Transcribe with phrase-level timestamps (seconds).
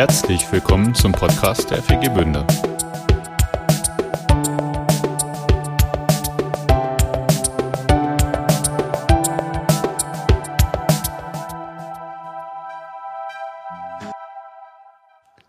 [0.00, 2.46] Herzlich willkommen zum Podcast der FG Bünde.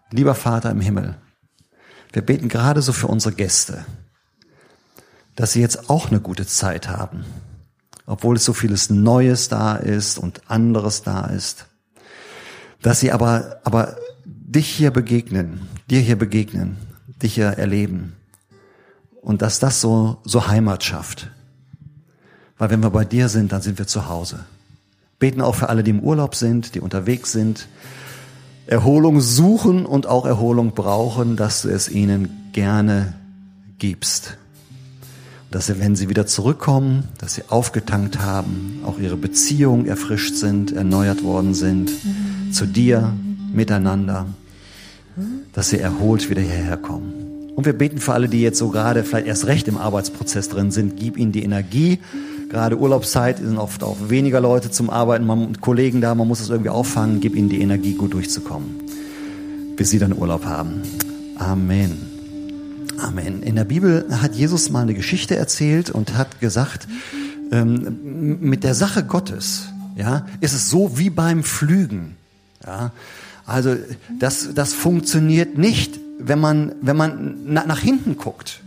[0.09, 1.15] Lieber Vater im Himmel,
[2.11, 3.85] wir beten gerade so für unsere Gäste,
[5.37, 7.23] dass sie jetzt auch eine gute Zeit haben,
[8.05, 11.67] obwohl es so vieles Neues da ist und anderes da ist,
[12.81, 13.95] dass sie aber, aber
[14.51, 16.75] dich hier begegnen, dir hier begegnen,
[17.21, 18.13] dich hier erleben
[19.21, 21.31] und dass das so, so Heimat schafft.
[22.57, 24.41] Weil wenn wir bei dir sind, dann sind wir zu Hause.
[25.19, 27.69] Beten auch für alle, die im Urlaub sind, die unterwegs sind,
[28.67, 33.13] Erholung suchen und auch Erholung brauchen, dass du es ihnen gerne
[33.79, 34.37] gibst.
[35.49, 40.73] Dass sie, wenn sie wieder zurückkommen, dass sie aufgetankt haben, auch ihre Beziehungen erfrischt sind,
[40.73, 41.89] erneuert worden sind,
[42.51, 43.13] zu dir,
[43.53, 44.27] miteinander,
[45.53, 47.13] dass sie erholt wieder hierher kommen.
[47.55, 50.71] Und wir beten für alle, die jetzt so gerade vielleicht erst recht im Arbeitsprozess drin
[50.71, 51.99] sind, gib ihnen die Energie,
[52.51, 56.49] Gerade Urlaubszeit sind oft auch weniger Leute zum Arbeiten, man, Kollegen da, man muss es
[56.49, 58.81] irgendwie auffangen, gib ihnen die Energie, gut durchzukommen,
[59.77, 60.81] bis sie dann Urlaub haben.
[61.37, 61.95] Amen.
[62.99, 63.41] Amen.
[63.41, 66.89] In der Bibel hat Jesus mal eine Geschichte erzählt und hat gesagt,
[67.53, 72.17] ähm, mit der Sache Gottes, ja, ist es so wie beim Flügen,
[72.65, 72.91] ja.
[73.45, 73.75] Also,
[74.19, 78.61] das, das funktioniert nicht, wenn man, wenn man na, nach hinten guckt,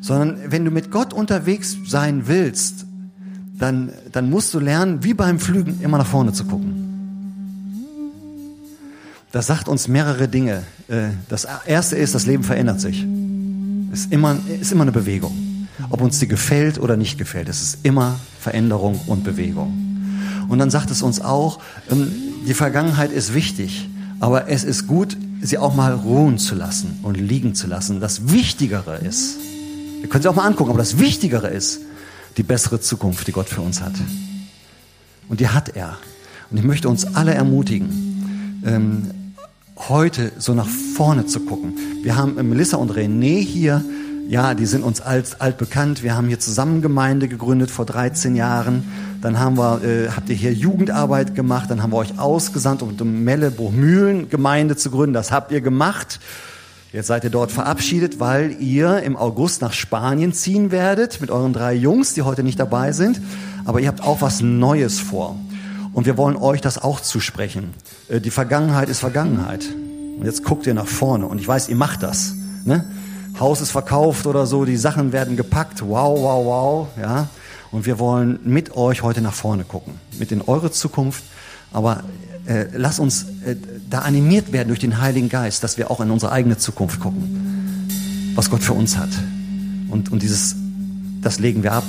[0.00, 2.86] sondern wenn du mit Gott unterwegs sein willst,
[3.58, 6.84] dann, dann musst du lernen, wie beim Flügen, immer nach vorne zu gucken.
[9.32, 10.62] Das sagt uns mehrere Dinge.
[10.88, 13.04] Äh, das erste ist, das Leben verändert sich.
[13.92, 15.66] Ist immer, ist immer eine Bewegung.
[15.90, 19.84] Ob uns die gefällt oder nicht gefällt, es ist immer Veränderung und Bewegung.
[20.48, 22.10] Und dann sagt es uns auch, ähm,
[22.48, 27.18] die Vergangenheit ist wichtig, aber es ist gut, sie auch mal ruhen zu lassen und
[27.18, 28.00] liegen zu lassen.
[28.00, 29.36] Das Wichtigere ist,
[30.00, 31.80] wir können sie auch mal angucken, aber das Wichtigere ist,
[32.38, 33.92] die bessere Zukunft, die Gott für uns hat.
[35.28, 35.98] Und die hat er.
[36.50, 39.10] Und ich möchte uns alle ermutigen, ähm,
[39.76, 41.74] heute so nach vorne zu gucken.
[42.02, 43.84] Wir haben äh, Melissa und René hier,
[44.26, 46.02] ja, die sind uns alt, alt bekannt.
[46.02, 48.84] Wir haben hier zusammen Gemeinde gegründet vor 13 Jahren.
[49.20, 51.70] Dann haben wir, äh, habt ihr hier Jugendarbeit gemacht.
[51.70, 55.14] Dann haben wir euch ausgesandt, um Melle Bruchmühlen Gemeinde zu gründen.
[55.14, 56.20] Das habt ihr gemacht.
[56.92, 61.52] Jetzt seid ihr dort verabschiedet, weil ihr im August nach Spanien ziehen werdet mit euren
[61.52, 63.20] drei Jungs, die heute nicht dabei sind.
[63.64, 65.36] Aber ihr habt auch was Neues vor.
[65.92, 67.74] Und wir wollen euch das auch zusprechen.
[68.08, 69.64] Äh, die Vergangenheit ist Vergangenheit.
[70.18, 71.26] Und jetzt guckt ihr nach vorne.
[71.26, 72.34] Und ich weiß, ihr macht das.
[72.64, 72.84] Ne?
[73.38, 75.82] Haus ist verkauft oder so, die Sachen werden gepackt.
[75.82, 76.88] Wow, wow, wow.
[77.00, 77.28] Ja?
[77.70, 79.94] Und wir wollen mit euch heute nach vorne gucken.
[80.18, 81.22] Mit in eure Zukunft.
[81.72, 82.04] Aber
[82.46, 83.56] äh, lass uns äh,
[83.90, 88.32] da animiert werden durch den Heiligen Geist, dass wir auch in unsere eigene Zukunft gucken,
[88.34, 89.10] was Gott für uns hat.
[89.90, 90.56] Und, und dieses,
[91.20, 91.84] das legen wir ab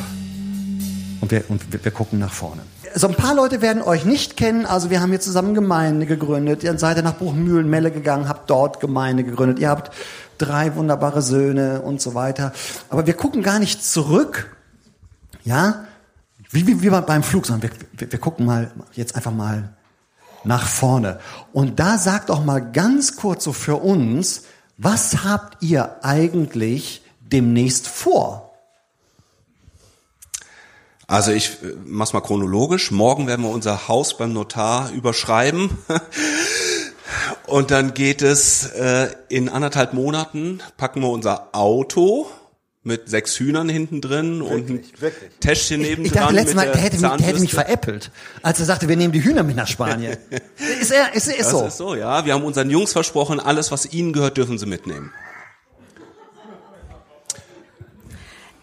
[1.21, 2.61] und wir, und wir, wir gucken nach vorne.
[2.95, 4.65] So ein paar Leute werden euch nicht kennen.
[4.65, 6.63] Also wir haben hier zusammen Gemeinde gegründet.
[6.63, 9.59] Ihr seid nach Buchmühlenmelle gegangen, habt dort Gemeinde gegründet.
[9.59, 9.91] Ihr habt
[10.37, 12.51] drei wunderbare Söhne und so weiter.
[12.89, 14.57] Aber wir gucken gar nicht zurück,
[15.49, 15.85] ja,
[16.51, 19.73] wie, wie, wie beim Flug, sondern wir, wir, wir gucken mal jetzt einfach mal
[20.43, 21.19] nach vorne.
[21.51, 24.43] Und da sagt doch mal ganz kurz so für uns,
[24.77, 28.53] was habt ihr eigentlich demnächst vor?
[31.07, 32.91] Also ich äh, mach's mal chronologisch.
[32.91, 35.71] Morgen werden wir unser Haus beim Notar überschreiben.
[37.47, 42.29] Und dann geht es äh, in anderthalb Monaten, packen wir unser Auto
[42.83, 45.31] mit sechs Hühnern hinten drin und ein wirklich.
[45.41, 48.59] Täschchen neben Ich, ich dachte letztes Mal, der hätte, mich, der hätte mich veräppelt, als
[48.59, 50.17] er sagte, wir nehmen die Hühner mit nach Spanien.
[50.81, 51.65] ist er, ist, ist das so.
[51.65, 52.25] ist so, ja.
[52.25, 55.13] Wir haben unseren Jungs versprochen, alles, was ihnen gehört, dürfen sie mitnehmen.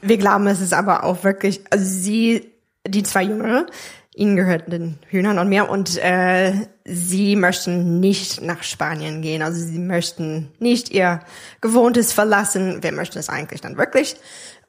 [0.00, 2.52] Wir glauben, es ist aber auch wirklich, also sie,
[2.86, 3.66] die zwei Jüngere,
[4.16, 6.54] ihnen gehört den Hühnern und mir und äh,
[6.86, 9.42] sie möchten nicht nach Spanien gehen.
[9.42, 11.20] Also sie möchten nicht ihr
[11.60, 12.82] Gewohntes verlassen.
[12.82, 14.16] Wir möchten es eigentlich dann wirklich.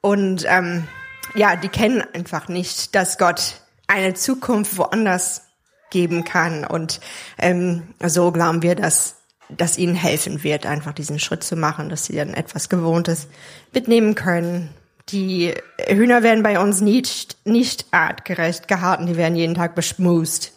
[0.01, 0.85] Und ähm,
[1.33, 5.43] ja, die kennen einfach nicht, dass Gott eine Zukunft woanders
[5.91, 6.65] geben kann.
[6.65, 6.99] Und
[7.37, 9.15] ähm, so glauben wir, dass
[9.47, 13.27] das ihnen helfen wird, einfach diesen Schritt zu machen, dass sie dann etwas Gewohntes
[13.71, 14.71] mitnehmen können
[15.09, 15.53] die
[15.87, 20.53] Hühner werden bei uns nicht, nicht artgerecht gehalten, die werden jeden Tag beschmust.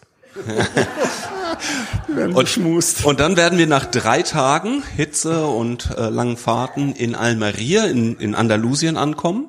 [2.09, 2.57] und,
[3.05, 8.17] und, dann werden wir nach drei Tagen Hitze und äh, langen Fahrten in Almeria in,
[8.17, 9.49] in Andalusien ankommen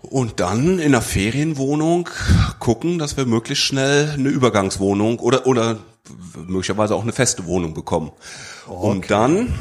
[0.00, 2.08] und dann in einer Ferienwohnung
[2.60, 5.78] gucken, dass wir möglichst schnell eine Übergangswohnung oder oder
[6.46, 8.12] möglicherweise auch eine feste Wohnung bekommen.
[8.66, 9.54] Und dann,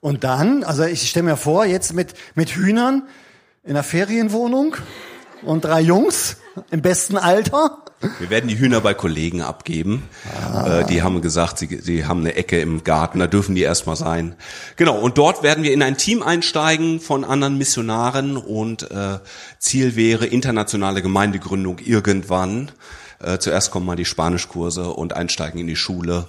[0.00, 3.04] Und dann, also ich stelle mir vor, jetzt mit, mit Hühnern
[3.64, 4.74] in einer Ferienwohnung
[5.42, 6.38] und drei Jungs
[6.72, 7.78] im besten Alter.
[8.18, 10.08] wir werden die Hühner bei Kollegen abgeben.
[10.66, 13.94] Äh, die haben gesagt, sie, sie haben eine Ecke im Garten, da dürfen die erstmal
[13.94, 14.34] sein.
[14.74, 19.20] Genau, und dort werden wir in ein Team einsteigen von anderen Missionaren und äh,
[19.60, 22.72] Ziel wäre internationale Gemeindegründung irgendwann.
[23.20, 26.26] Äh, zuerst kommen mal die Spanischkurse und einsteigen in die Schule.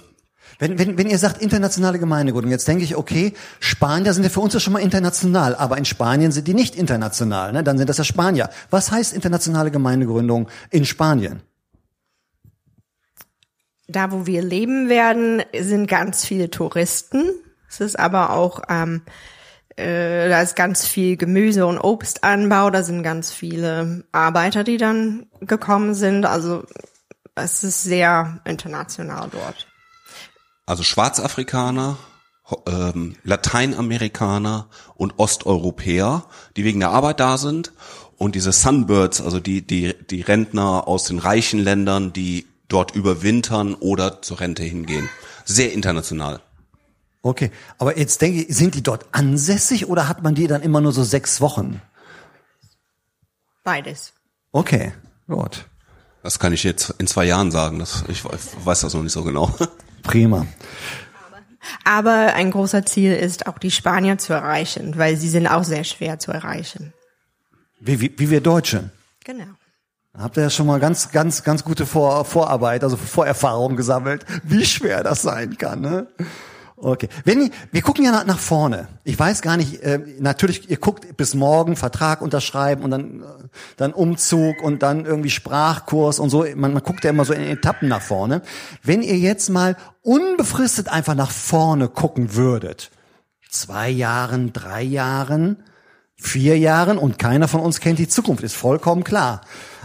[0.58, 4.40] Wenn, wenn, wenn ihr sagt internationale Gemeindegründung, jetzt denke ich, okay, Spanier sind ja für
[4.40, 7.64] uns ja schon mal international, aber in Spanien sind die nicht international, ne?
[7.64, 8.50] dann sind das ja Spanier.
[8.70, 11.42] Was heißt internationale Gemeindegründung in Spanien?
[13.86, 17.30] Da, wo wir leben werden, sind ganz viele Touristen.
[17.68, 19.02] Es ist aber auch, ähm,
[19.76, 22.70] äh, da ist ganz viel Gemüse- und Obstanbau.
[22.70, 26.24] Da sind ganz viele Arbeiter, die dann gekommen sind.
[26.24, 26.64] Also
[27.34, 29.66] es ist sehr international dort.
[30.66, 31.98] Also Schwarzafrikaner,
[32.66, 36.26] ähm, Lateinamerikaner und Osteuropäer,
[36.56, 37.72] die wegen der Arbeit da sind.
[38.16, 43.74] Und diese Sunbirds, also die, die, die Rentner aus den reichen Ländern, die dort überwintern
[43.74, 45.08] oder zur Rente hingehen.
[45.44, 46.40] Sehr international.
[47.22, 50.80] Okay, aber jetzt denke ich, sind die dort ansässig oder hat man die dann immer
[50.80, 51.80] nur so sechs Wochen?
[53.64, 54.12] Beides.
[54.52, 54.92] Okay,
[55.26, 55.66] gut,
[56.22, 57.78] Das kann ich jetzt in zwei Jahren sagen.
[57.78, 59.52] Das, ich weiß das noch nicht so genau.
[60.04, 60.46] prima.
[61.84, 65.84] Aber ein großer Ziel ist auch die Spanier zu erreichen, weil sie sind auch sehr
[65.84, 66.92] schwer zu erreichen.
[67.80, 68.90] Wie, wie, wie wir Deutsche.
[69.24, 69.46] Genau.
[70.16, 74.64] Habt ihr ja schon mal ganz, ganz, ganz gute Vor Vorarbeit, also Vorerfahrung gesammelt, wie
[74.64, 76.06] schwer das sein kann, ne?
[76.84, 77.08] Okay.
[77.24, 78.88] Wenn ihr, wir gucken ja nach, nach vorne.
[79.04, 83.24] Ich weiß gar nicht, äh, natürlich, ihr guckt bis morgen Vertrag unterschreiben und dann, äh,
[83.78, 86.44] dann Umzug und dann irgendwie Sprachkurs und so.
[86.54, 88.42] Man, man guckt ja immer so in Etappen nach vorne.
[88.82, 92.90] Wenn ihr jetzt mal unbefristet einfach nach vorne gucken würdet,
[93.48, 95.62] zwei Jahren, drei Jahren,
[96.16, 99.40] vier Jahren und keiner von uns kennt die Zukunft, ist vollkommen klar.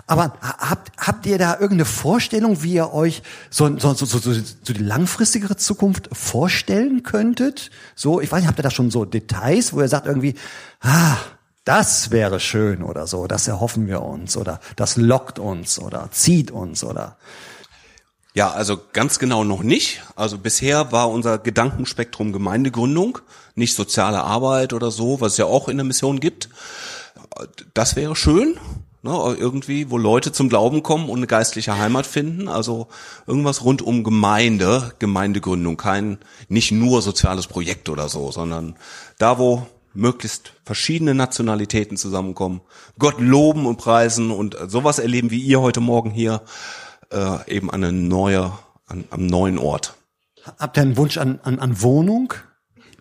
[0.10, 4.18] Aber ha- habt, habt ihr da irgendeine Vorstellung, wie ihr euch so, so, so, so,
[4.18, 7.70] so, so die langfristigere Zukunft vorstellen könntet?
[7.96, 10.34] So, ich weiß nicht, habt ihr da schon so Details, wo ihr sagt irgendwie,
[10.82, 11.16] ah,
[11.64, 16.50] das wäre schön oder so, das erhoffen wir uns oder das lockt uns oder zieht
[16.50, 17.18] uns oder
[18.34, 20.02] Ja, also ganz genau noch nicht.
[20.16, 23.20] Also bisher war unser Gedankenspektrum Gemeindegründung,
[23.54, 26.50] nicht soziale Arbeit oder so, was es ja auch in der Mission gibt.
[27.76, 28.58] Das wäre schön,
[29.02, 32.48] ne, irgendwie, wo Leute zum Glauben kommen und eine geistliche Heimat finden.
[32.48, 32.88] Also
[33.28, 38.76] irgendwas rund um Gemeinde, Gemeindegründung, kein nicht nur soziales Projekt oder so, sondern
[39.18, 42.62] da, wo möglichst verschiedene Nationalitäten zusammenkommen,
[42.98, 46.42] Gott loben und preisen und sowas erleben wie ihr heute Morgen hier
[47.12, 48.52] äh, eben an eine neue,
[48.88, 49.96] an, am neuen Ort.
[50.58, 52.34] habt ihr einen Wunsch an, an, an Wohnung?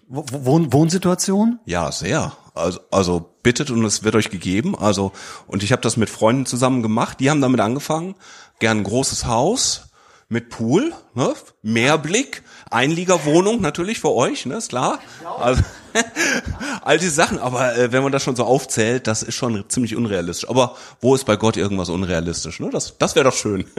[0.08, 1.58] Wo- Wohn, Wohnsituation?
[1.66, 2.32] Ja, sehr.
[2.55, 4.76] Also, also bittet und es wird euch gegeben.
[4.76, 5.12] Also
[5.46, 7.20] und ich habe das mit Freunden zusammen gemacht.
[7.20, 8.14] Die haben damit angefangen.
[8.58, 9.82] Gern ein großes Haus
[10.31, 11.32] mit Pool, ne?
[11.62, 14.56] Mehrblick, Einliegerwohnung natürlich für euch, ne?
[14.56, 14.99] Ist klar.
[15.40, 15.62] Also,
[16.82, 17.38] all diese Sachen.
[17.38, 20.49] Aber äh, wenn man das schon so aufzählt, das ist schon ziemlich unrealistisch.
[20.50, 22.60] Aber wo ist bei Gott irgendwas unrealistisch?
[22.60, 22.69] Ne?
[22.70, 23.64] Das, das wäre doch schön.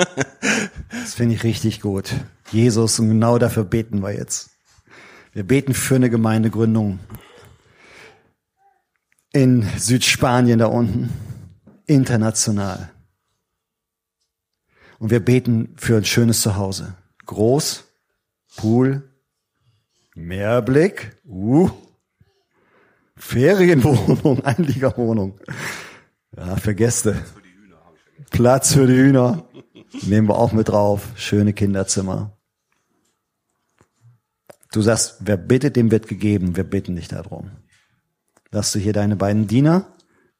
[0.92, 2.12] Das finde ich richtig gut.
[2.52, 4.50] Jesus, und genau dafür beten wir jetzt.
[5.32, 7.00] Wir beten für eine Gemeindegründung
[9.32, 11.12] in Südspanien da unten,
[11.86, 12.90] international.
[14.98, 16.96] Und wir beten für ein schönes Zuhause.
[17.26, 17.86] Groß,
[18.58, 19.04] Pool,
[20.16, 21.70] Meerblick, uh,
[23.16, 25.40] Ferienwohnung, Einliegerwohnung.
[26.36, 27.24] Ja, für Gäste.
[28.32, 29.46] Platz für die Hühner.
[30.04, 31.10] Nehmen wir auch mit drauf.
[31.16, 32.39] Schöne Kinderzimmer.
[34.72, 36.56] Du sagst, wer bittet, dem wird gegeben.
[36.56, 37.52] Wir bitten dich darum.
[38.52, 39.96] Dass du hier deine beiden Diener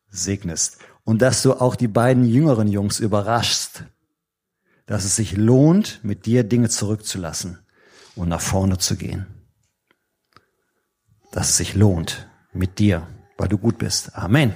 [0.10, 0.78] segnest.
[1.04, 3.86] Und dass du auch die beiden jüngeren Jungs überraschst.
[4.86, 7.60] Dass es sich lohnt, mit dir Dinge zurückzulassen
[8.16, 9.26] und nach vorne zu gehen.
[11.32, 13.08] Dass es sich lohnt, mit dir,
[13.38, 14.16] weil du gut bist.
[14.16, 14.54] Amen.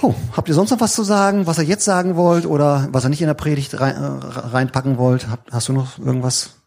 [0.00, 3.04] Oh, habt ihr sonst noch was zu sagen, was ihr jetzt sagen wollt oder was
[3.04, 5.26] ihr nicht in der Predigt rein, äh, reinpacken wollt?
[5.50, 6.57] Hast du noch irgendwas?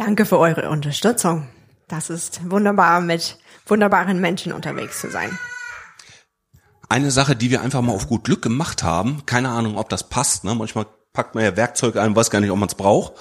[0.00, 1.46] Danke für eure Unterstützung.
[1.86, 5.38] Das ist wunderbar, mit wunderbaren Menschen unterwegs zu sein.
[6.88, 10.08] Eine Sache, die wir einfach mal auf gut Glück gemacht haben, keine Ahnung, ob das
[10.08, 10.54] passt, ne?
[10.54, 13.12] manchmal packt man ja Werkzeug ein, weiß gar nicht, ob man es braucht.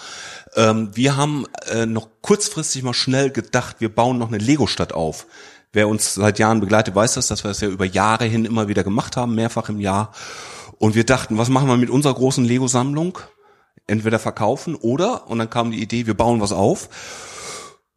[0.55, 5.27] Ähm, wir haben äh, noch kurzfristig mal schnell gedacht, wir bauen noch eine Lego-Stadt auf.
[5.73, 8.69] Wer uns seit Jahren begleitet, weiß das, dass wir das ja über Jahre hin immer
[8.69, 10.13] wieder gemacht haben, mehrfach im Jahr.
[10.77, 13.19] Und wir dachten, was machen wir mit unserer großen Lego-Sammlung?
[13.89, 16.89] Entweder verkaufen oder, und dann kam die Idee, wir bauen was auf.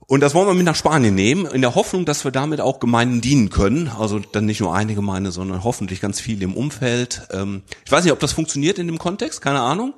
[0.06, 2.80] Und das wollen wir mit nach Spanien nehmen, in der Hoffnung, dass wir damit auch
[2.80, 3.88] Gemeinden dienen können.
[3.88, 7.22] Also dann nicht nur eine Gemeinde, sondern hoffentlich ganz viele im Umfeld.
[7.32, 9.94] Ähm, ich weiß nicht, ob das funktioniert in dem Kontext, keine Ahnung.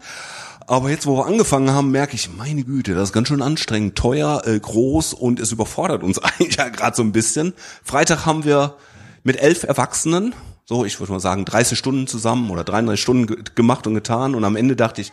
[0.66, 3.96] Aber jetzt, wo wir angefangen haben, merke ich, meine Güte, das ist ganz schön anstrengend,
[3.96, 7.52] teuer, äh, groß und es überfordert uns eigentlich ja gerade so ein bisschen.
[7.82, 8.76] Freitag haben wir
[9.24, 10.34] mit elf Erwachsenen,
[10.64, 14.34] so ich würde mal sagen, 30 Stunden zusammen oder 33 Stunden ge gemacht und getan.
[14.34, 15.12] Und am Ende dachte ich,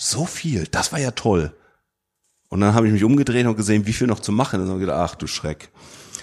[0.00, 1.52] so viel, das war ja toll.
[2.48, 4.60] Und dann habe ich mich umgedreht und gesehen, wie viel noch zu machen.
[4.60, 5.70] Und dann habe ich gedacht, ach du Schreck.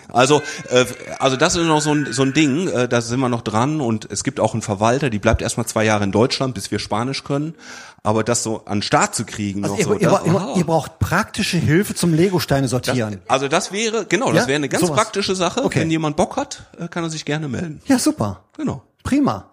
[0.07, 0.85] Also, äh,
[1.19, 3.81] also das ist noch so ein, so ein Ding, äh, da sind wir noch dran
[3.81, 6.77] und es gibt auch einen Verwalter, die bleibt erstmal zwei Jahre in Deutschland, bis wir
[6.79, 7.55] Spanisch können.
[8.03, 10.53] Aber das so an den Start zu kriegen, Also noch ihr, so, ihr, das, ihr,
[10.57, 13.19] ihr braucht praktische Hilfe zum Legosteine das, sortieren.
[13.27, 14.47] also das wäre, genau, das Ja?
[14.47, 14.95] wäre eine ganz Sowas.
[14.95, 15.63] praktische Sache.
[15.65, 15.81] Okay.
[15.81, 17.81] Wenn jemand Bock hat, äh, kann er sich gerne melden.
[17.87, 18.43] ja, super.
[18.57, 18.83] Genau.
[19.03, 19.49] Prima.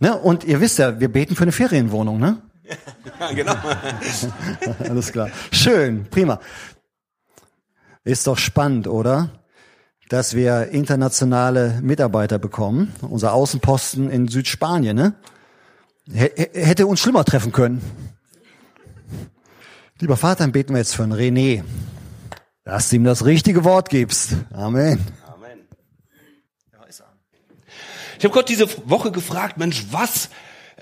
[0.00, 0.16] Ne?
[0.16, 2.38] Und ihr wisst ja, wir beten für eine Ferienwohnung, ne?
[3.18, 3.54] Ja, genau.
[4.88, 5.30] Alles klar.
[5.52, 6.40] Schön, prima.
[8.04, 9.30] Ist doch spannend, oder?
[10.08, 12.92] Dass wir internationale Mitarbeiter bekommen.
[13.02, 15.14] Unser Außenposten in Südspanien, ne?
[16.12, 17.82] Hätte uns schlimmer treffen können.
[20.00, 21.62] Lieber Vater, dann beten wir jetzt für einen René.
[22.64, 24.34] Dass du ihm das richtige Wort gibst.
[24.52, 25.04] Amen.
[25.26, 25.60] Amen.
[28.18, 30.30] Ich habe Gott diese Woche gefragt, Mensch, was,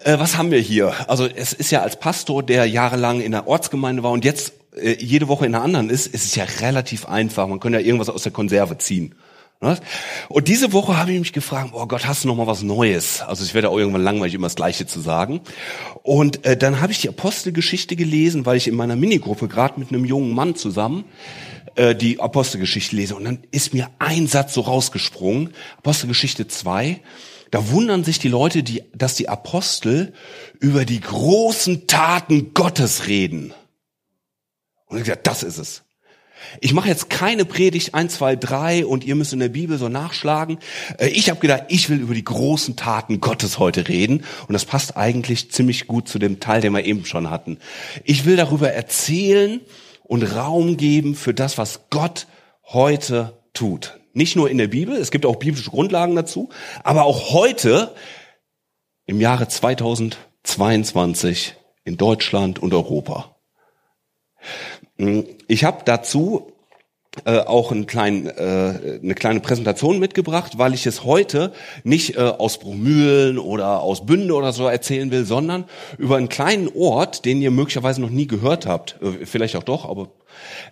[0.04, 0.92] äh, was haben wir hier?
[1.08, 4.96] Also es ist ja als Pastor, der jahrelang in der Ortsgemeinde war und jetzt äh,
[4.98, 7.46] jede Woche in einer anderen ist, ist es ja relativ einfach.
[7.46, 9.14] Man kann ja irgendwas aus der Konserve ziehen.
[9.60, 9.76] Ne?
[10.28, 13.22] Und diese Woche habe ich mich gefragt, oh Gott, hast du noch mal was Neues?
[13.22, 15.40] Also es werde auch irgendwann langweilig, immer das Gleiche zu sagen.
[16.02, 19.90] Und äh, dann habe ich die Apostelgeschichte gelesen, weil ich in meiner Minigruppe gerade mit
[19.90, 21.04] einem jungen Mann zusammen
[21.74, 23.16] äh, die Apostelgeschichte lese.
[23.16, 27.00] Und dann ist mir ein Satz so rausgesprungen, Apostelgeschichte 2.
[27.50, 30.12] Da wundern sich die Leute, die, dass die Apostel
[30.60, 33.54] über die großen Taten Gottes reden.
[34.86, 35.82] Und ich gesagt, das ist es.
[36.60, 39.88] Ich mache jetzt keine Predigt 1, 2, 3 und ihr müsst in der Bibel so
[39.88, 40.58] nachschlagen.
[40.98, 44.64] Äh, Ich habe gedacht, ich will über die großen Taten Gottes heute reden und das
[44.64, 47.58] passt eigentlich ziemlich gut zu dem Teil, den wir eben schon hatten.
[48.04, 49.60] Ich will darüber erzählen
[50.04, 52.26] und Raum geben für das, was Gott
[52.64, 53.98] heute tut.
[54.18, 56.48] Nicht nur in der Bibel, es gibt auch biblische Grundlagen dazu,
[56.82, 57.94] aber auch heute
[59.06, 63.36] im Jahre 2022 in Deutschland und Europa.
[65.46, 66.50] Ich habe dazu
[67.24, 72.20] äh, auch einen kleinen, äh, eine kleine Präsentation mitgebracht, weil ich es heute nicht äh,
[72.20, 75.64] aus Bromühlen oder aus Bünde oder so erzählen will, sondern
[75.96, 79.88] über einen kleinen Ort, den ihr möglicherweise noch nie gehört habt, äh, vielleicht auch doch,
[79.88, 80.10] aber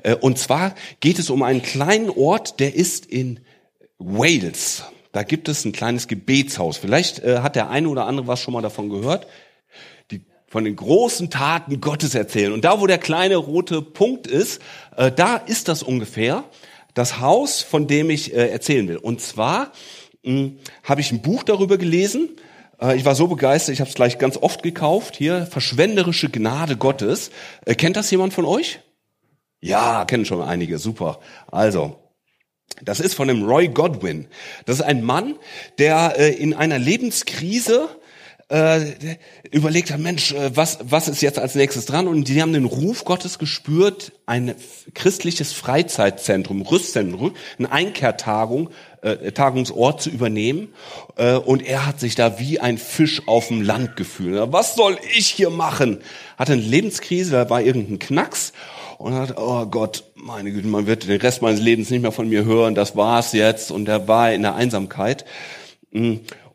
[0.03, 3.41] äh, und zwar geht es um einen kleinen Ort, der ist in
[3.99, 4.85] Wales.
[5.13, 6.77] Da gibt es ein kleines Gebetshaus.
[6.77, 9.27] Vielleicht äh, hat der eine oder andere was schon mal davon gehört
[10.47, 12.53] von den großen Taten Gottes erzählen.
[12.53, 14.63] Und da, wo der kleine rote Punkt ist,
[14.97, 16.45] äh, da ist das ungefähr
[16.95, 18.97] das Haus, von dem ich äh, erzählen will.
[18.97, 19.73] Und zwar
[20.23, 22.31] mh, habe ich ein Buch darüber gelesen.
[22.81, 25.17] Äh, ich war so begeistert, ich habe es gleich ganz oft gekauft.
[25.17, 27.31] Hier, Verschwenderische Gnade Gottes.
[27.77, 28.81] Kennt das jemand von euch?
[29.61, 31.19] Ja, kennen schon einige, super.
[31.49, 31.99] Also,
[32.83, 34.29] das ist von dem Roy Godwin.
[34.65, 35.37] Das ist ein Mann,
[35.79, 37.89] der in einer Lebenskrise
[38.49, 39.17] äh,
[39.51, 42.07] überlegt hat, Mensch, äh, was, was ist jetzt als nächstes dran?
[42.07, 44.55] Und die haben den Ruf Gottes gespürt, ein
[44.95, 48.71] christliches Freizeitzentrum, Rüstzentrum, eine Einkehrtagung,
[49.03, 50.69] äh, Tagungsort zu übernehmen.
[51.17, 54.53] Äh, und er hat sich da wie ein Fisch auf dem Land gefühlt.
[54.53, 55.99] Was soll ich hier machen?
[56.37, 58.53] Hatte eine Lebenskrise, da war irgendein Knacks
[58.99, 62.29] und hat, oh Gott, meine Güte, man wird den Rest meines Lebens nicht mehr von
[62.29, 63.73] mir hören, das war's jetzt.
[63.73, 65.25] Und er war in der Einsamkeit.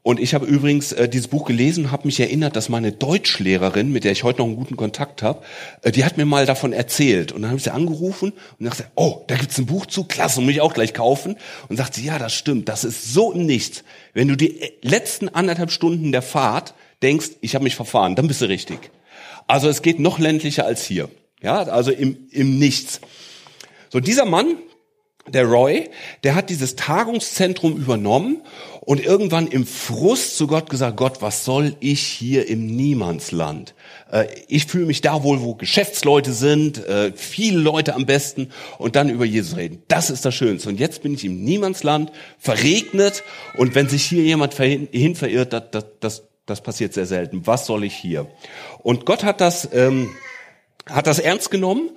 [0.03, 4.03] Und ich habe übrigens äh, dieses Buch gelesen, habe mich erinnert, dass meine Deutschlehrerin, mit
[4.03, 5.43] der ich heute noch einen guten Kontakt habe,
[5.83, 7.31] äh, die hat mir mal davon erzählt.
[7.31, 10.41] Und dann habe ich sie angerufen und dachte, oh, da gibt's ein Buch zu, klasse,
[10.41, 11.35] muss ich auch gleich kaufen.
[11.69, 13.83] Und sagt sie, ja, das stimmt, das ist so im Nichts.
[14.13, 18.27] Wenn du die äh, letzten anderthalb Stunden der Fahrt denkst, ich habe mich verfahren, dann
[18.27, 18.89] bist du richtig.
[19.45, 21.09] Also es geht noch ländlicher als hier.
[21.43, 23.01] Ja, also im, im Nichts.
[23.89, 24.57] So, dieser Mann,
[25.27, 25.89] der Roy,
[26.23, 28.41] der hat dieses Tagungszentrum übernommen
[28.83, 33.75] und irgendwann im Frust zu Gott gesagt, Gott, was soll ich hier im Niemandsland?
[34.11, 38.95] Äh, ich fühle mich da wohl, wo Geschäftsleute sind, äh, viele Leute am besten und
[38.95, 39.83] dann über Jesus reden.
[39.87, 40.69] Das ist das Schönste.
[40.69, 43.23] Und jetzt bin ich im Niemandsland, verregnet
[43.55, 47.45] und wenn sich hier jemand hin, hin verirrt, das, das, das, das passiert sehr selten.
[47.45, 48.25] Was soll ich hier?
[48.79, 50.09] Und Gott hat das, ähm,
[50.89, 51.91] hat das ernst genommen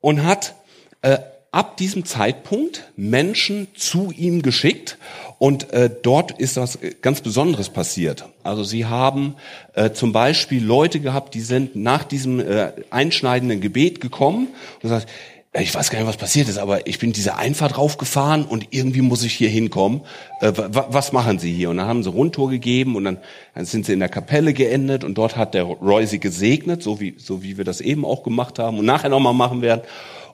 [0.00, 0.54] und hat
[1.02, 1.18] äh,
[1.50, 4.98] ab diesem Zeitpunkt Menschen zu ihm geschickt
[5.38, 8.24] und äh, dort ist was ganz Besonderes passiert.
[8.42, 9.36] Also sie haben
[9.74, 15.08] äh, zum Beispiel Leute gehabt, die sind nach diesem äh, einschneidenden Gebet gekommen und gesagt,
[15.54, 19.00] ich weiß gar nicht, was passiert ist, aber ich bin diese Einfahrt raufgefahren und irgendwie
[19.00, 20.02] muss ich hier hinkommen.
[20.40, 21.70] Äh, was machen Sie hier?
[21.70, 23.18] Und dann haben sie Rundtour gegeben und dann,
[23.54, 27.00] dann sind sie in der Kapelle geendet und dort hat der Roy sie gesegnet, so
[27.00, 29.82] wie, so wie wir das eben auch gemacht haben und nachher nochmal machen werden.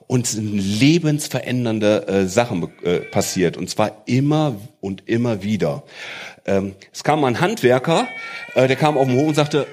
[0.07, 5.83] Und sind lebensverändernde äh, Sachen äh, passiert und zwar immer und immer wieder.
[6.45, 8.07] Ähm, es kam ein Handwerker,
[8.53, 9.65] äh, der kam auf den Hof und sagte,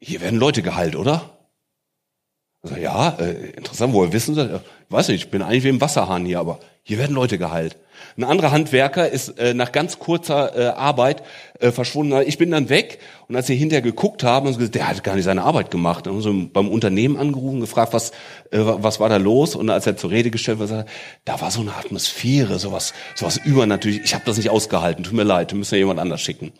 [0.00, 1.37] hier werden Leute geheilt, oder?
[2.62, 4.42] Also, ja, äh, interessant, woher wissen Sie?
[4.42, 7.76] Ich weiß nicht, ich bin eigentlich wie im Wasserhahn hier, aber hier werden Leute geheilt.
[8.16, 11.22] Ein anderer Handwerker ist äh, nach ganz kurzer äh, Arbeit
[11.60, 12.20] äh, verschwunden.
[12.26, 12.98] Ich bin dann weg
[13.28, 15.70] und als sie hinterher geguckt haben, haben sie gesagt, der hat gar nicht seine Arbeit
[15.70, 16.06] gemacht.
[16.06, 18.10] Dann haben sie beim Unternehmen angerufen, gefragt, was,
[18.50, 19.54] äh, was war da los?
[19.54, 20.86] Und als er zur Rede gestellt wurde,
[21.24, 24.00] da war so eine Atmosphäre, sowas, sowas übernatürlich.
[24.04, 26.52] Ich habe das nicht ausgehalten, tut mir leid, wir müssen ja jemand anders schicken.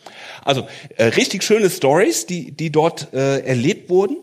[0.45, 4.19] Also äh, richtig schöne Stories, die, die dort äh, erlebt wurden.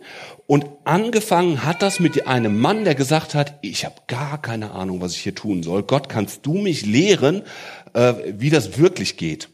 [0.47, 5.01] Und angefangen hat das mit einem Mann, der gesagt hat, ich habe gar keine Ahnung,
[5.01, 5.83] was ich hier tun soll.
[5.83, 7.41] Gott, kannst du mich lehren,
[7.93, 9.49] äh, wie das wirklich geht?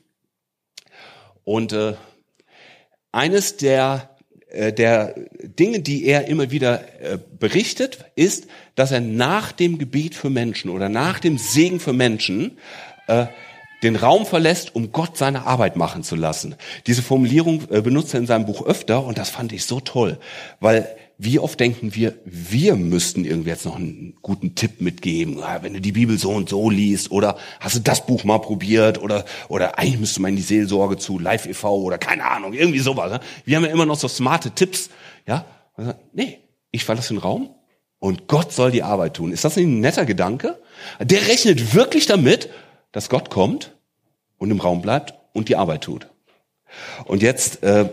[1.45, 1.93] Und äh,
[3.13, 4.17] eines der,
[4.49, 10.13] äh, der Dinge, die er immer wieder äh, berichtet, ist, dass er nach dem Gebet
[10.13, 12.57] für Menschen oder nach dem Segen für Menschen
[13.07, 13.27] äh,
[13.83, 16.55] den Raum verlässt, um Gott seine Arbeit machen zu lassen.
[16.87, 20.19] Diese Formulierung äh, benutzt er in seinem Buch öfter und das fand ich so toll,
[20.59, 20.87] weil
[21.23, 25.79] wie oft denken wir, wir müssten irgendwie jetzt noch einen guten Tipp mitgeben, wenn du
[25.79, 29.77] die Bibel so und so liest oder hast du das Buch mal probiert oder oder
[29.77, 31.75] eigentlich müsste man in die Seelsorge zu Live e.V.
[31.81, 33.11] oder keine Ahnung, irgendwie sowas.
[33.11, 33.19] Ne?
[33.45, 34.89] Wir haben ja immer noch so smarte Tipps,
[35.27, 35.45] ja?
[36.11, 36.39] Nee,
[36.71, 37.51] ich verlasse den Raum
[37.99, 39.31] und Gott soll die Arbeit tun.
[39.31, 40.59] Ist das nicht ein netter Gedanke?
[40.99, 42.49] Der rechnet wirklich damit,
[42.91, 43.75] dass Gott kommt
[44.37, 46.07] und im Raum bleibt und die Arbeit tut.
[47.05, 47.89] Und jetzt, äh,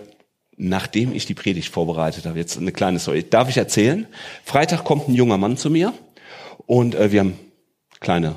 [0.57, 3.25] nachdem ich die Predigt vorbereitet habe, jetzt eine kleine Story.
[3.29, 4.07] Darf ich erzählen?
[4.45, 5.93] Freitag kommt ein junger Mann zu mir
[6.67, 7.39] und äh, wir haben
[8.01, 8.37] kleine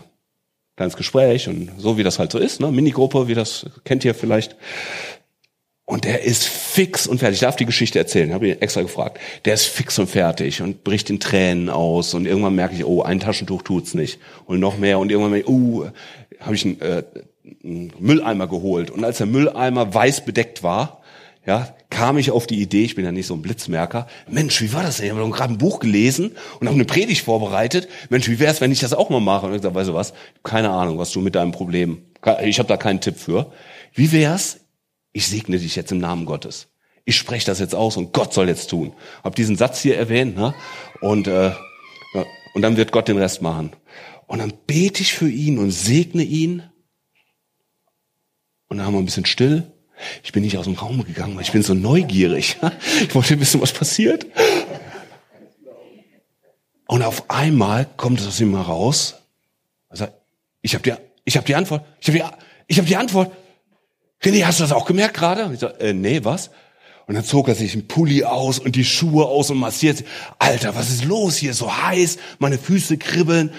[0.81, 2.71] kleines Gespräch und so wie das halt so ist, ne?
[2.71, 4.55] Minigruppe, wie das kennt ihr vielleicht.
[5.85, 7.35] Und der ist fix und fertig.
[7.35, 9.19] Ich darf die Geschichte erzählen, habe ich extra gefragt.
[9.45, 13.01] Der ist fix und fertig und bricht in Tränen aus und irgendwann merke ich, oh,
[13.01, 15.85] ein Taschentuch tut's nicht und noch mehr und irgendwann merke ich, uh,
[16.39, 17.03] habe ich einen, äh,
[17.63, 21.01] einen Mülleimer geholt und als der Mülleimer weiß bedeckt war,
[21.45, 24.73] ja, kam ich auf die Idee, ich bin ja nicht so ein Blitzmerker, Mensch, wie
[24.73, 25.07] war das denn?
[25.07, 27.89] Ich habe gerade ein Buch gelesen und habe eine Predigt vorbereitet.
[28.09, 29.47] Mensch, wie wäre es, wenn ich das auch mal mache?
[29.47, 30.13] Und ich gesagt, weißt du was,
[30.43, 32.03] keine Ahnung, was du mit deinem Problem,
[32.43, 33.51] ich habe da keinen Tipp für.
[33.93, 34.60] Wie wär's?
[35.13, 36.67] Ich segne dich jetzt im Namen Gottes.
[37.05, 38.93] Ich spreche das jetzt aus und Gott soll jetzt tun.
[39.23, 40.53] Hab diesen Satz hier erwähnt, ne?
[41.01, 41.51] Und äh,
[42.53, 43.71] und dann wird Gott den Rest machen.
[44.27, 46.63] Und dann bete ich für ihn und segne ihn.
[48.67, 49.71] Und dann haben wir ein bisschen still.
[50.23, 52.57] Ich bin nicht aus dem Raum gegangen, weil ich bin so neugierig.
[53.01, 54.25] Ich wollte wissen, was passiert.
[56.87, 59.15] Und auf einmal kommt es aus ihm heraus.
[59.89, 60.07] Also,
[60.61, 60.93] ich habe die,
[61.25, 61.85] ich habe die Antwort.
[61.99, 62.23] Ich habe die,
[62.67, 63.35] ich habe die Antwort.
[64.23, 65.49] René, hast du das auch gemerkt gerade?
[65.53, 66.51] Ich sag, äh, nee, was?
[67.07, 70.03] Und dann zog er sich einen Pulli aus und die Schuhe aus und massiert.
[70.39, 71.53] Alter, was ist los hier?
[71.53, 73.51] So heiß, meine Füße kribbeln.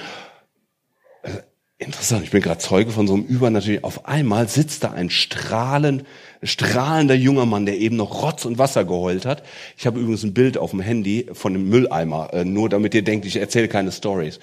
[1.78, 3.82] Interessant, ich bin gerade Zeuge von so einem Übernatürlichen.
[3.82, 6.04] Auf einmal sitzt da ein strahlend,
[6.42, 9.42] strahlender junger Mann, der eben noch Rotz und Wasser geheult hat.
[9.76, 13.02] Ich habe übrigens ein Bild auf dem Handy von dem Mülleimer, äh, nur damit ihr
[13.02, 14.38] denkt, ich erzähle keine Stories.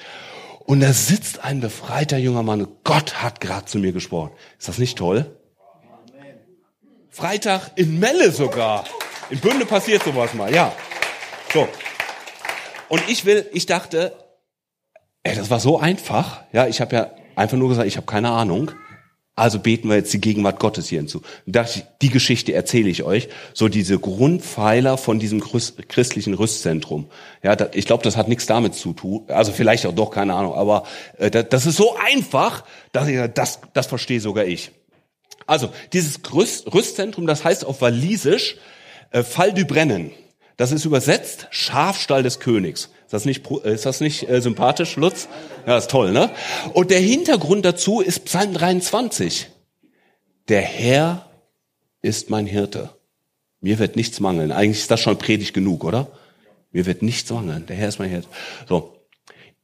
[0.65, 2.67] Und da sitzt ein befreiter junger Mann.
[2.83, 4.31] Gott hat gerade zu mir gesprochen.
[4.59, 5.38] Ist das nicht toll?
[7.19, 8.85] Freitag in Melle sogar.
[9.29, 10.71] In Bünde passiert sowas mal, ja.
[11.53, 11.67] So.
[12.87, 14.15] Und ich will, ich dachte,
[15.23, 16.43] ey, das war so einfach.
[16.53, 18.71] Ja, ich habe ja einfach nur gesagt, ich habe keine Ahnung.
[19.35, 21.21] Also beten wir jetzt die Gegenwart Gottes hier hinzu.
[21.45, 23.27] Und dachte ich, die Geschichte erzähle ich euch.
[23.53, 27.09] So diese Grundpfeiler von diesem christlichen Rüstzentrum.
[27.43, 29.25] Ja, ich glaube, das hat nichts damit zu tun.
[29.27, 30.53] Also vielleicht auch doch, keine Ahnung.
[30.53, 30.83] Aber
[31.17, 34.71] äh, das ist so einfach, dass ich das, das verstehe sogar ich.
[35.45, 38.57] Also dieses Rüst, Rüstzentrum, das heißt auf Walisisch
[39.11, 40.11] äh, Fall du Brennen.
[40.57, 42.89] Das ist übersetzt Schafstall des Königs.
[43.05, 45.27] Ist das nicht, ist das nicht äh, sympathisch, Lutz?
[45.65, 46.29] Ja, ist toll, ne?
[46.73, 49.47] Und der Hintergrund dazu ist Psalm 23.
[50.49, 51.29] Der Herr
[52.01, 52.89] ist mein Hirte.
[53.61, 54.51] Mir wird nichts mangeln.
[54.51, 56.07] Eigentlich ist das schon predigt genug, oder?
[56.71, 57.65] Mir wird nichts mangeln.
[57.65, 58.27] Der Herr ist mein Hirte.
[58.67, 58.98] So.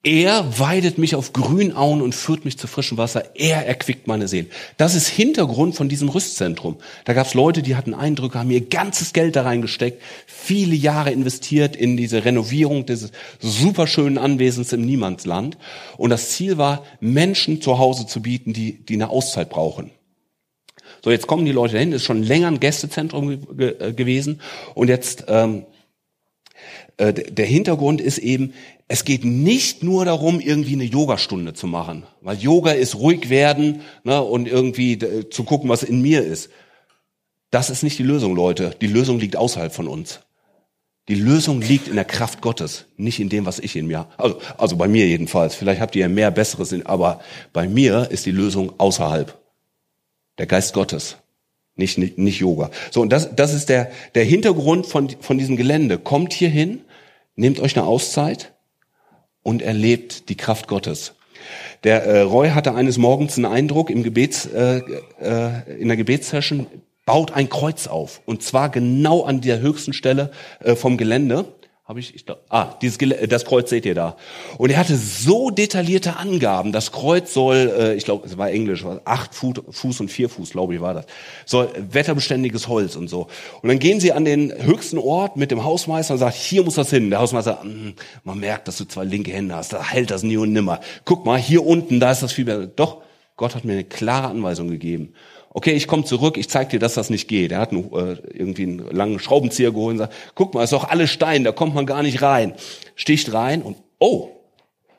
[0.05, 3.35] Er weidet mich auf Grünauen und führt mich zu frischem Wasser.
[3.35, 4.45] Er erquickt meine Seele.
[4.77, 6.77] Das ist Hintergrund von diesem Rüstzentrum.
[7.05, 11.09] Da gab es Leute, die hatten Eindrücke, haben ihr ganzes Geld da reingesteckt, viele Jahre
[11.09, 15.57] investiert in diese Renovierung dieses superschönen Anwesens im Niemandsland.
[15.97, 19.89] Und das Ziel war, Menschen zu Hause zu bieten, die, die eine Auszeit brauchen.
[21.03, 24.39] So, jetzt kommen die Leute dahin, das ist schon länger ein Gästezentrum ge äh, gewesen.
[24.75, 25.65] Und jetzt ähm,
[26.97, 28.53] äh, der Hintergrund ist eben,
[28.87, 33.81] es geht nicht nur darum, irgendwie eine Yogastunde zu machen, weil Yoga ist ruhig werden
[34.03, 36.49] ne, und irgendwie zu gucken, was in mir ist.
[37.49, 38.75] Das ist nicht die Lösung, Leute.
[38.81, 40.19] Die Lösung liegt außerhalb von uns.
[41.07, 44.07] Die Lösung liegt in der Kraft Gottes, nicht in dem, was ich in mir.
[44.17, 45.53] Also, also bei mir jedenfalls.
[45.53, 47.21] Vielleicht habt ihr ja mehr Besseres, aber
[47.53, 49.39] bei mir ist die Lösung außerhalb.
[50.39, 51.17] Der Geist Gottes,
[51.75, 52.71] nicht nicht, nicht Yoga.
[52.91, 55.99] So und das das ist der der Hintergrund von von diesem Gelände.
[55.99, 56.81] Kommt hier hin,
[57.35, 58.53] nehmt euch eine Auszeit
[59.43, 61.13] und erlebt die Kraft Gottes.
[61.83, 64.81] Der äh, Roy hatte eines Morgens einen Eindruck im Gebets, äh,
[65.21, 66.67] äh, in der Gebetssession,
[67.05, 68.21] baut ein Kreuz auf.
[68.25, 71.45] Und zwar genau an der höchsten Stelle äh, vom Gelände
[71.87, 72.97] habe ich, ich glaub, ah, dieses,
[73.29, 74.17] das Kreuz seht ihr da.
[74.57, 76.71] Und er hatte so detaillierte Angaben.
[76.71, 80.73] Das Kreuz soll, äh, ich glaube, es war Englisch, acht Fuß und vier Fuß, glaube
[80.73, 81.05] ich, war das.
[81.45, 83.27] Soll wetterbeständiges Holz und so.
[83.61, 86.73] Und dann gehen sie an den höchsten Ort mit dem Hausmeister und sagt, hier muss
[86.73, 87.11] das hin.
[87.11, 87.93] Der Hausmeister, mm,
[88.23, 89.71] man merkt, dass du zwei linke Hände hast.
[89.71, 90.79] Da hält das nie und nimmer.
[91.03, 92.65] Guck mal, hier unten, da ist das viel besser.
[92.65, 93.03] Doch,
[93.37, 95.13] Gott hat mir eine klare Anweisung gegeben
[95.55, 97.53] okay, ich komme zurück, ich zeig dir, dass das nicht geht.
[97.53, 100.89] Er hat einen, äh, irgendwie einen langen Schraubenzieher geholt und sagt, guck mal, ist doch
[100.89, 102.53] alles Stein, da kommt man gar nicht rein.
[102.95, 104.31] Sticht rein und oh,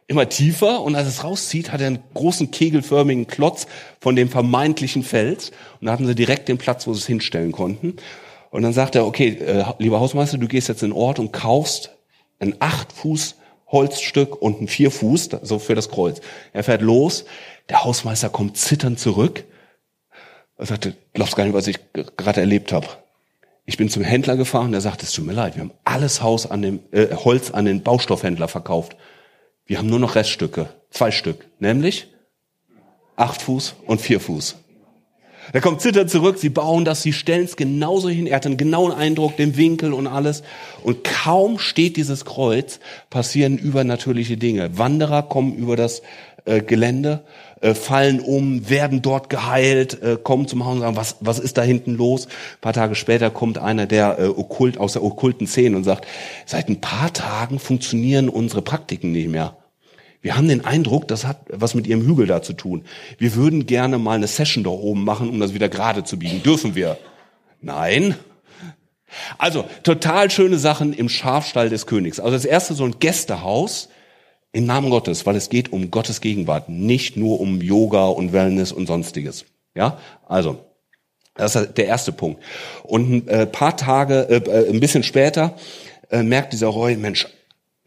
[0.06, 3.66] immer tiefer und als es rauszieht, hat er einen großen kegelförmigen Klotz
[4.00, 7.52] von dem vermeintlichen Fels und da hatten sie direkt den Platz, wo sie es hinstellen
[7.52, 7.96] konnten.
[8.50, 11.32] Und dann sagt er, okay, äh, lieber Hausmeister, du gehst jetzt in den Ort und
[11.34, 11.90] kaufst
[12.38, 16.22] ein acht Fuß Holzstück und ein vier Fuß, so für das Kreuz.
[16.54, 17.26] Er fährt los,
[17.68, 19.44] der Hausmeister kommt zitternd zurück
[20.58, 22.86] er sagte, glaubst gar nicht, was ich gerade erlebt habe.
[23.66, 26.48] Ich bin zum Händler gefahren, der sagte, es tut mir leid, wir haben alles Haus
[26.48, 28.96] an dem, äh, Holz an den Baustoffhändler verkauft.
[29.66, 32.06] Wir haben nur noch Reststücke, zwei Stück, nämlich
[33.16, 34.56] acht Fuß und vier Fuß.
[35.52, 38.56] Er kommt zittert zurück, sie bauen das, sie stellen es genauso hin, er hat einen
[38.56, 40.42] genauen Eindruck, den Winkel und alles.
[40.82, 44.76] Und kaum steht dieses Kreuz, passieren übernatürliche Dinge.
[44.78, 46.02] Wanderer kommen über das
[46.46, 47.24] äh, Gelände
[47.60, 51.58] äh, fallen um, werden dort geheilt, äh, kommen zum Haus und sagen, was, was ist
[51.58, 52.26] da hinten los?
[52.26, 56.06] Ein paar Tage später kommt einer der äh, okkult, aus der okkulten Szene und sagt,
[56.44, 59.56] seit ein paar Tagen funktionieren unsere Praktiken nicht mehr.
[60.22, 62.84] Wir haben den Eindruck, das hat was mit ihrem Hügel da zu tun.
[63.18, 66.42] Wir würden gerne mal eine Session da oben machen, um das wieder gerade zu biegen.
[66.42, 66.98] Dürfen wir?
[67.60, 68.16] Nein.
[69.38, 72.20] Also, total schöne Sachen im Schafstall des Königs.
[72.20, 73.88] Also das erste so ein Gästehaus,
[74.56, 78.72] im Namen Gottes, weil es geht um Gottes Gegenwart, nicht nur um Yoga und Wellness
[78.72, 79.44] und sonstiges.
[79.74, 80.64] Ja, also
[81.34, 82.42] das ist der erste Punkt.
[82.82, 85.54] Und ein äh, paar Tage, äh, äh, ein bisschen später,
[86.10, 87.28] äh, merkt dieser Roy, Mensch,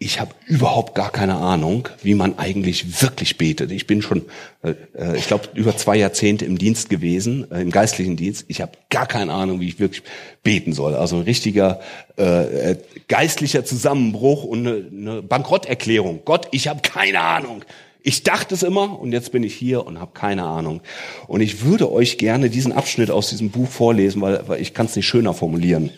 [0.02, 3.70] ich habe überhaupt gar keine Ahnung, wie man eigentlich wirklich betet.
[3.70, 4.24] Ich bin schon,
[4.64, 8.46] äh, äh ich glaube, über zwei Jahrzehnte im Dienst gewesen, äh, im geistlichen Dienst.
[8.48, 10.04] Ich habe gar keine Ahnung, wie ich wirklich
[10.42, 10.96] beten soll.
[10.96, 11.82] Also ein richtiger
[12.18, 12.78] äh, äh
[13.10, 16.22] geistlicher Zusammenbruch und eine, eine Bankrotterklärung.
[16.24, 17.66] Gott, ich habe keine Ahnung.
[18.02, 20.80] Ich dachte es immer und jetzt bin ich hier und habe keine Ahnung.
[21.28, 24.86] Und ich würde euch gerne diesen Abschnitt aus diesem Buch vorlesen, weil, weil ich kann
[24.86, 25.90] es nicht schöner formulieren.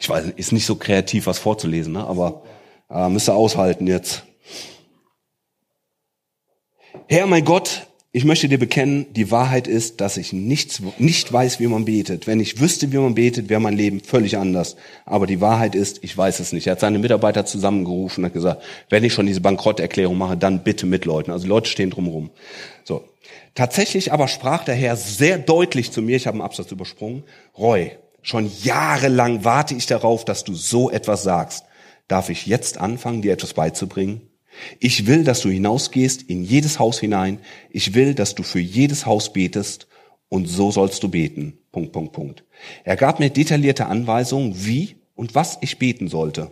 [0.00, 2.04] Ich weiß, ist nicht so kreativ, was vorzulesen, ne?
[2.04, 2.42] aber
[2.90, 4.24] äh, müsst ihr aushalten jetzt.
[7.08, 11.58] Herr, mein Gott, ich möchte dir bekennen, die Wahrheit ist, dass ich nichts, nicht weiß,
[11.58, 12.28] wie man betet.
[12.28, 14.76] Wenn ich wüsste, wie man betet, wäre mein Leben völlig anders.
[15.04, 16.68] Aber die Wahrheit ist, ich weiß es nicht.
[16.68, 20.62] Er hat seine Mitarbeiter zusammengerufen und hat gesagt, wenn ich schon diese Bankrotterklärung mache, dann
[20.62, 21.32] bitte mitläuten.
[21.32, 22.30] Also die Leute stehen drumherum.
[22.84, 23.02] So.
[23.56, 27.24] Tatsächlich aber sprach der Herr sehr deutlich zu mir, ich habe einen Absatz übersprungen,
[27.58, 27.90] Roy,
[28.22, 31.64] schon jahrelang warte ich darauf, dass du so etwas sagst.
[32.08, 34.28] Darf ich jetzt anfangen, dir etwas beizubringen?
[34.78, 37.40] Ich will, dass du hinausgehst in jedes Haus hinein.
[37.70, 39.88] Ich will, dass du für jedes Haus betest
[40.28, 41.58] und so sollst du beten.
[41.72, 42.44] Punkt, Punkt, Punkt.
[42.84, 46.50] Er gab mir detaillierte Anweisungen, wie und was ich beten sollte.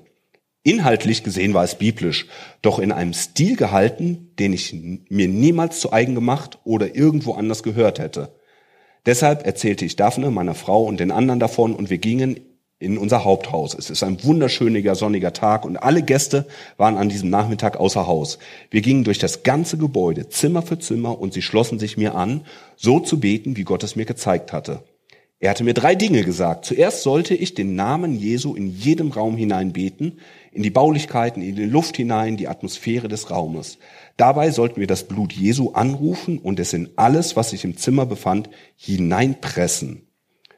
[0.64, 2.26] Inhaltlich gesehen war es biblisch,
[2.60, 7.64] doch in einem Stil gehalten, den ich mir niemals zu eigen gemacht oder irgendwo anders
[7.64, 8.36] gehört hätte.
[9.04, 12.38] Deshalb erzählte ich Daphne, meiner Frau und den anderen davon und wir gingen
[12.82, 13.74] in unser Haupthaus.
[13.74, 18.38] Es ist ein wunderschöner sonniger Tag und alle Gäste waren an diesem Nachmittag außer Haus.
[18.70, 22.42] Wir gingen durch das ganze Gebäude, Zimmer für Zimmer, und sie schlossen sich mir an,
[22.76, 24.82] so zu beten, wie Gott es mir gezeigt hatte.
[25.38, 26.64] Er hatte mir drei Dinge gesagt.
[26.64, 30.18] Zuerst sollte ich den Namen Jesu in jedem Raum hinein beten,
[30.52, 33.78] in die Baulichkeiten, in die Luft hinein, die Atmosphäre des Raumes.
[34.16, 38.06] Dabei sollten wir das Blut Jesu anrufen und es in alles, was sich im Zimmer
[38.06, 40.06] befand, hineinpressen.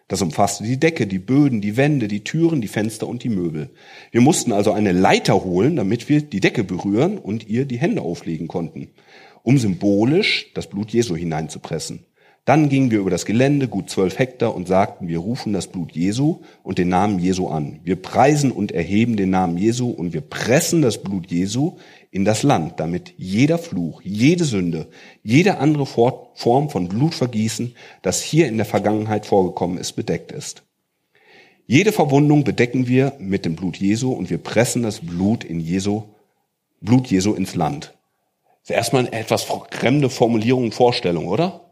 [0.06, 3.70] Das umfasste die Decke, die Böden, die Wände, die Türen, die Fenster und die Möbel.
[4.10, 8.02] Wir mussten also eine Leiter holen, damit wir die Decke berühren und ihr die Hände
[8.02, 8.90] auflegen konnten,
[9.42, 12.04] um symbolisch das Blut Jesu hineinzupressen.
[12.44, 15.92] Dann gingen wir über das Gelände, gut zwölf Hektar, und sagten, wir rufen das Blut
[15.92, 17.80] Jesu und den Namen Jesu an.
[17.84, 21.76] Wir preisen und erheben den Namen Jesu und wir pressen das Blut Jesu
[22.10, 24.88] in das Land, damit jeder Fluch, jede Sünde,
[25.22, 30.64] jede andere Form von Blutvergießen, das hier in der Vergangenheit vorgekommen ist, bedeckt ist.
[31.66, 36.02] Jede Verwundung bedecken wir mit dem Blut Jesu und wir pressen das Blut in Jesu,
[36.82, 37.94] Blut Jesu ins Land.
[38.60, 41.63] Das ist erstmal eine etwas fremde Formulierung und Vorstellung, oder?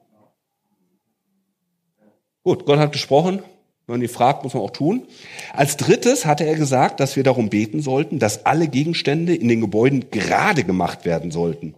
[2.45, 3.41] Gut, Gott hat gesprochen.
[3.87, 5.07] Wenn man ihn fragt, muss man auch tun.
[5.53, 9.61] Als drittes hatte er gesagt, dass wir darum beten sollten, dass alle Gegenstände in den
[9.61, 11.75] Gebäuden gerade gemacht werden sollten.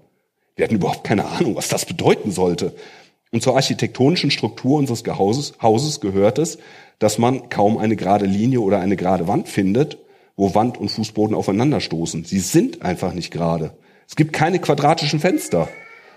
[0.57, 2.74] Wir hatten überhaupt keine Ahnung, was das bedeuten sollte.
[3.33, 6.59] Und zur architektonischen Struktur unseres Hauses, Hauses gehört es,
[6.98, 9.98] dass man kaum eine gerade Linie oder eine gerade Wand findet,
[10.37, 12.24] wo Wand und Fußboden aufeinanderstoßen.
[12.24, 13.77] Sie sind einfach nicht gerade.
[14.09, 15.68] Es gibt keine quadratischen Fenster.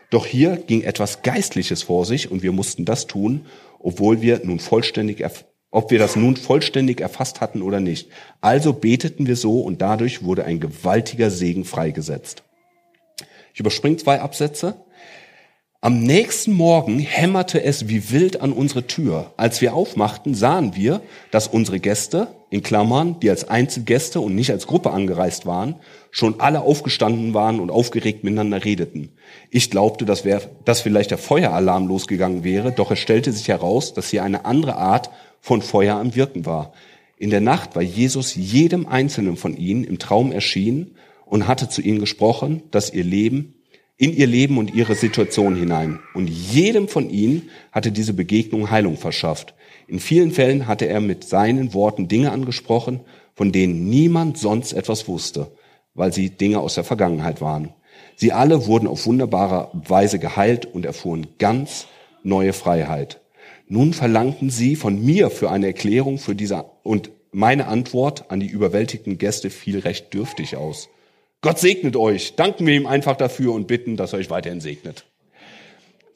[0.09, 3.45] Doch hier ging etwas Geistliches vor sich und wir mussten das tun,
[3.79, 5.23] obwohl wir nun vollständig,
[5.71, 8.09] ob wir das nun vollständig erfasst hatten oder nicht.
[8.41, 12.43] Also beteten wir so und dadurch wurde ein gewaltiger Segen freigesetzt.
[13.53, 14.75] Ich überspringe zwei Absätze.
[15.81, 19.33] Am nächsten Morgen hämmerte es wie wild an unsere Tür.
[19.37, 24.51] Als wir aufmachten, sahen wir, dass unsere Gäste, in Klammern, die als Einzelgäste und nicht
[24.51, 25.75] als Gruppe angereist waren,
[26.11, 29.09] schon alle aufgestanden waren und aufgeregt miteinander redeten.
[29.51, 33.93] Ich glaubte, dass, wär, dass vielleicht der Feueralarm losgegangen wäre, doch es stellte sich heraus,
[33.93, 35.09] dass hier eine andere Art
[35.41, 36.73] von Feuer am Wirken war.
[37.17, 41.81] In der Nacht war Jesus jedem Einzelnen von ihnen im Traum erschienen und hatte zu
[41.81, 43.53] ihnen gesprochen, dass ihr Leben
[43.97, 45.99] in ihr Leben und ihre Situation hinein.
[46.13, 49.55] Und jedem von ihnen hatte diese Begegnung Heilung verschafft.
[49.87, 52.99] In vielen Fällen hatte er mit seinen Worten Dinge angesprochen,
[53.35, 55.51] von denen niemand sonst etwas wusste,
[55.93, 57.73] weil sie Dinge aus der Vergangenheit waren.
[58.15, 61.87] Sie alle wurden auf wunderbare Weise geheilt und erfuhren ganz
[62.23, 63.21] neue Freiheit.
[63.67, 68.47] Nun verlangten sie von mir für eine Erklärung für diese und meine Antwort an die
[68.47, 70.89] überwältigten Gäste fiel recht dürftig aus.
[71.41, 72.35] Gott segnet euch.
[72.35, 75.05] Danken wir ihm einfach dafür und bitten, dass er euch weiterhin segnet.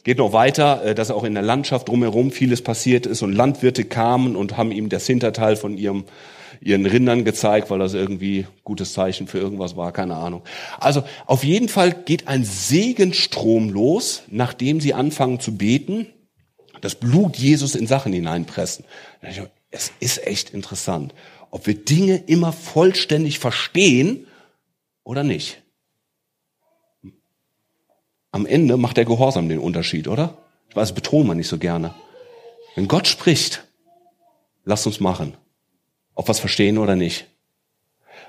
[0.03, 3.85] Geht noch weiter, äh, dass auch in der Landschaft drumherum vieles passiert ist und Landwirte
[3.85, 6.05] kamen und haben ihm das Hinterteil von ihrem,
[6.59, 10.43] ihren Rindern gezeigt, weil das irgendwie gutes Zeichen für irgendwas war, keine Ahnung.
[10.79, 16.07] Also auf jeden Fall geht ein Segenstrom los, nachdem sie anfangen zu beten,
[16.81, 18.85] das Blut Jesus in Sachen hineinpressen.
[19.69, 21.13] Es ist echt interessant,
[21.51, 24.25] ob wir Dinge immer vollständig verstehen
[25.03, 25.61] oder nicht.
[28.31, 30.37] Am Ende macht der Gehorsam den Unterschied, oder?
[30.69, 31.93] Ich weiß, betont man nicht so gerne.
[32.75, 33.65] Wenn Gott spricht,
[34.63, 35.35] lasst uns machen.
[36.15, 37.27] Ob wir es verstehen oder nicht.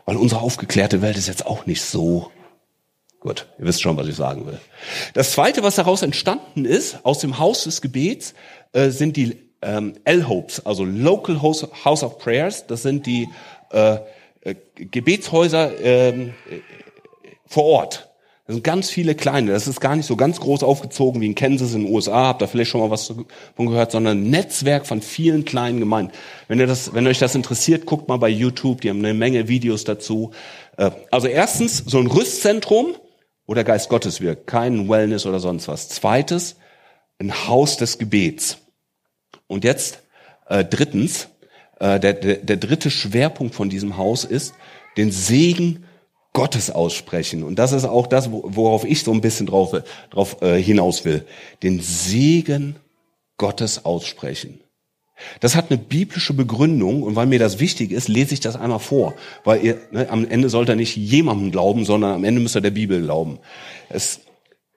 [0.05, 2.31] Weil unsere aufgeklärte Welt ist jetzt auch nicht so.
[3.21, 4.59] Gut, ihr wisst schon, was ich sagen will.
[5.15, 8.35] Das Zweite, was daraus entstanden ist, aus dem Haus des Gebets,
[8.73, 12.67] äh, sind die ähm, L-Hopes, also Local House, of Prayers.
[12.67, 13.29] Das sind die
[13.71, 13.99] äh,
[14.41, 16.33] äh, Gebetshäuser äh,
[17.47, 18.12] vor Ort.
[18.45, 19.53] Das sind ganz viele kleine.
[19.53, 22.27] Das ist gar nicht so ganz groß aufgezogen wie in Kansas in den USA.
[22.27, 23.15] Habt da vielleicht schon mal was
[23.55, 26.13] von gehört, sondern ein Netzwerk von vielen kleinen Gemeinden.
[26.49, 28.81] Wenn ihr das, wenn euch das interessiert, guckt mal bei YouTube.
[28.81, 30.33] Die haben eine Menge Videos dazu.
[30.77, 32.97] Äh, also erstens so ein Rüstzentrum,
[33.47, 34.49] wo der Geist Gottes wirkt.
[34.49, 35.89] Kein Wellness oder sonst was.
[35.89, 36.57] Zweites,
[37.21, 38.59] ein Haus des Gebets.
[39.47, 40.03] Und jetzt
[40.49, 41.29] äh, drittens,
[41.79, 44.55] äh, der, der, der dritte Schwerpunkt von diesem Haus ist,
[44.97, 45.85] den Segen
[46.33, 47.43] Gottes aussprechen.
[47.43, 49.75] Und das ist auch das, worauf ich so ein bisschen drauf,
[50.11, 51.27] drauf äh, hinaus will.
[51.63, 52.77] Den Segen
[53.37, 54.61] Gottes aussprechen.
[55.41, 58.79] Das hat eine biblische Begründung und weil mir das wichtig ist, lese ich das einmal
[58.79, 59.15] vor.
[59.45, 62.61] Weil ihr, ne, am Ende sollt ihr nicht jemandem glauben, sondern am Ende müsst ihr
[62.61, 63.39] der Bibel glauben.
[63.89, 64.21] Es,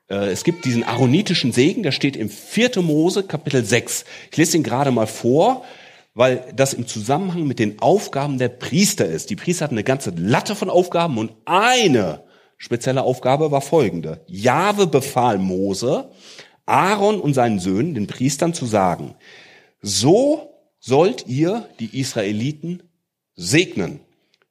[0.09, 2.81] äh, es gibt diesen aaronitischen Segen, der steht im 4.
[2.81, 4.05] Mose Kapitel 6.
[4.31, 5.63] Ich lese ihn gerade mal vor
[6.15, 9.29] weil das im Zusammenhang mit den Aufgaben der Priester ist.
[9.29, 12.23] Die Priester hatten eine ganze Latte von Aufgaben und eine
[12.57, 14.21] spezielle Aufgabe war folgende.
[14.25, 16.09] Jahwe befahl Mose,
[16.65, 19.15] Aaron und seinen Söhnen, den Priestern, zu sagen,
[19.81, 22.81] so sollt ihr die Israeliten
[23.35, 23.99] segnen.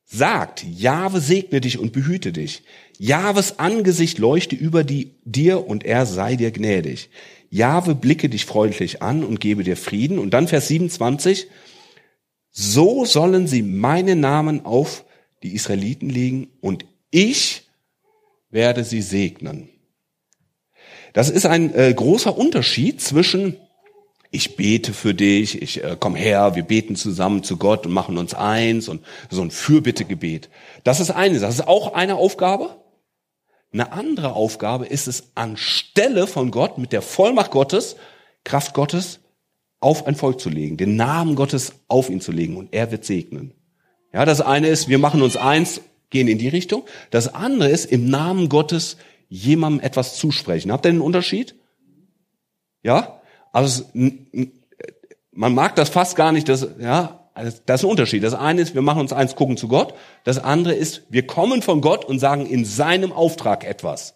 [0.04, 2.62] sagt, Jahwe segne dich und behüte dich.
[2.98, 7.08] Jahwes Angesicht leuchte über die, dir und er sei dir gnädig.
[7.54, 10.18] Jahwe blicke dich freundlich an und gebe dir Frieden.
[10.18, 11.46] Und dann Vers 27,
[12.50, 15.04] so sollen sie meinen Namen auf
[15.42, 17.68] die Israeliten legen und ich
[18.50, 19.68] werde sie segnen.
[21.12, 23.56] Das ist ein äh, großer Unterschied zwischen
[24.32, 28.18] ich bete für dich, ich äh, komm her, wir beten zusammen zu Gott und machen
[28.18, 30.50] uns eins und so ein Fürbittegebet.
[30.82, 32.74] Das ist eine, das ist auch eine Aufgabe.
[33.74, 37.96] Eine andere Aufgabe ist es, anstelle von Gott mit der Vollmacht Gottes,
[38.44, 39.18] Kraft Gottes,
[39.80, 43.04] auf ein Volk zu legen, den Namen Gottes auf ihn zu legen und er wird
[43.04, 43.52] segnen.
[44.12, 46.84] Ja, das eine ist, wir machen uns eins, gehen in die Richtung.
[47.10, 48.96] Das andere ist, im Namen Gottes
[49.28, 50.70] jemandem etwas zusprechen.
[50.70, 51.56] Habt ihr den Unterschied?
[52.84, 53.20] Ja?
[53.50, 53.86] Also
[55.32, 58.22] man mag das fast gar nicht, das, ja, das ist ein Unterschied.
[58.22, 59.94] Das eine ist, wir machen uns eins, gucken zu Gott.
[60.22, 64.14] Das andere ist, wir kommen von Gott und sagen in seinem Auftrag etwas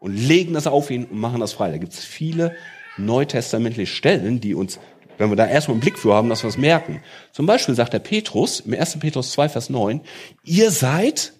[0.00, 1.70] und legen das auf ihn und machen das frei.
[1.70, 2.56] Da gibt es viele
[2.96, 4.80] neutestamentliche Stellen, die uns,
[5.18, 7.00] wenn wir da erstmal einen Blick für haben, dass wir es merken.
[7.32, 8.98] Zum Beispiel sagt der Petrus im 1.
[8.98, 10.00] Petrus 2, Vers 9,
[10.42, 11.34] ihr seid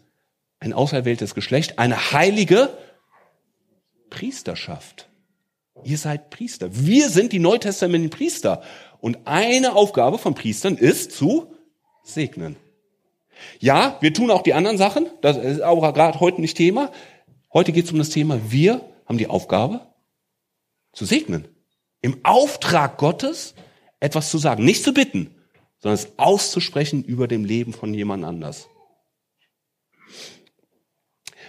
[0.60, 2.70] ein auserwähltes Geschlecht, eine heilige
[4.10, 5.08] Priesterschaft.
[5.84, 6.68] Ihr seid Priester.
[6.72, 8.62] Wir sind die neutestamentlichen Priester.
[9.00, 11.54] Und eine Aufgabe von Priestern ist zu
[12.02, 12.56] segnen.
[13.60, 15.06] Ja, wir tun auch die anderen Sachen.
[15.20, 16.90] Das ist aber gerade heute nicht Thema.
[17.52, 19.80] Heute geht es um das Thema, wir haben die Aufgabe
[20.92, 21.48] zu segnen.
[22.00, 23.54] Im Auftrag Gottes
[24.00, 24.64] etwas zu sagen.
[24.64, 25.34] Nicht zu bitten,
[25.78, 28.68] sondern es auszusprechen über dem Leben von jemand anders.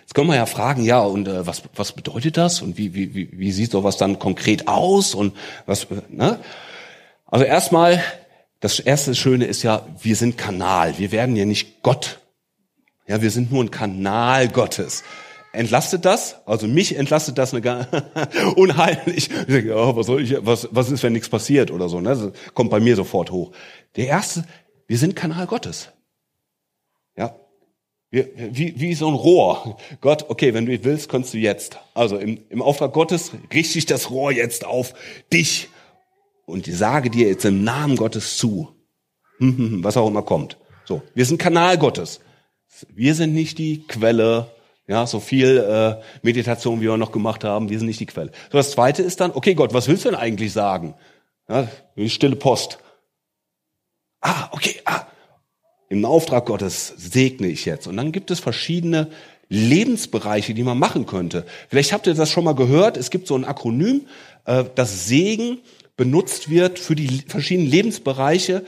[0.01, 2.63] Jetzt können wir ja fragen, ja, und äh, was, was bedeutet das?
[2.63, 5.13] Und wie, wie, wie, wie sieht sowas dann konkret aus?
[5.13, 5.35] Und
[5.67, 6.39] was, äh, ne?
[7.32, 8.04] Also erstmal,
[8.60, 10.98] das erste Schöne ist ja, wir sind Kanal.
[10.98, 12.20] Wir werden ja nicht Gott.
[13.08, 15.04] Ja, wir sind nur ein Kanal Gottes.
[15.52, 16.38] Entlastet das?
[16.46, 17.88] Also mich entlastet das eine
[18.56, 19.30] unheimlich.
[19.32, 22.10] Ich denke, oh, was soll ich, was, was ist, wenn nichts passiert oder so, ne?
[22.10, 23.52] Das kommt bei mir sofort hoch.
[23.96, 24.44] Der erste,
[24.88, 25.89] wir sind Kanal Gottes.
[27.18, 27.36] Ja,
[28.12, 29.78] wie, wie so ein Rohr.
[30.02, 31.78] Gott, okay, wenn du willst, kannst du jetzt.
[31.94, 34.94] Also im, im Auftrag Gottes richte ich das Rohr jetzt auf
[35.32, 35.70] dich
[36.49, 38.69] und ich sage dir jetzt im Namen Gottes zu.
[39.38, 40.57] Hm, hm, hm, was auch immer kommt.
[40.85, 42.19] So, wir sind Kanal Gottes.
[42.93, 44.47] Wir sind nicht die Quelle.
[44.88, 48.31] Ja, so viel äh, Meditation, wie wir noch gemacht haben, wir sind nicht die Quelle.
[48.51, 50.95] So, das zweite ist dann, okay Gott, was willst du denn eigentlich sagen?
[51.47, 51.67] Ja,
[52.07, 52.79] stille Post.
[54.21, 55.05] Ah, okay, ah,
[55.89, 57.88] im Auftrag Gottes segne ich jetzt.
[57.88, 59.09] Und dann gibt es verschiedene
[59.47, 61.45] Lebensbereiche, die man machen könnte.
[61.67, 62.97] Vielleicht habt ihr das schon mal gehört.
[62.97, 64.07] Es gibt so ein Akronym,
[64.45, 65.59] äh, das Segen
[65.99, 68.63] benutzt wird für die verschiedenen Lebensbereiche,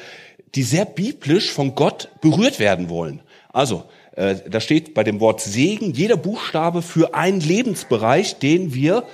[0.53, 3.21] die sehr biblisch von Gott berührt werden wollen.
[3.53, 3.85] Also,
[4.17, 9.05] äh, da steht bei dem Wort Segen jeder Buchstabe für einen Lebensbereich, den wir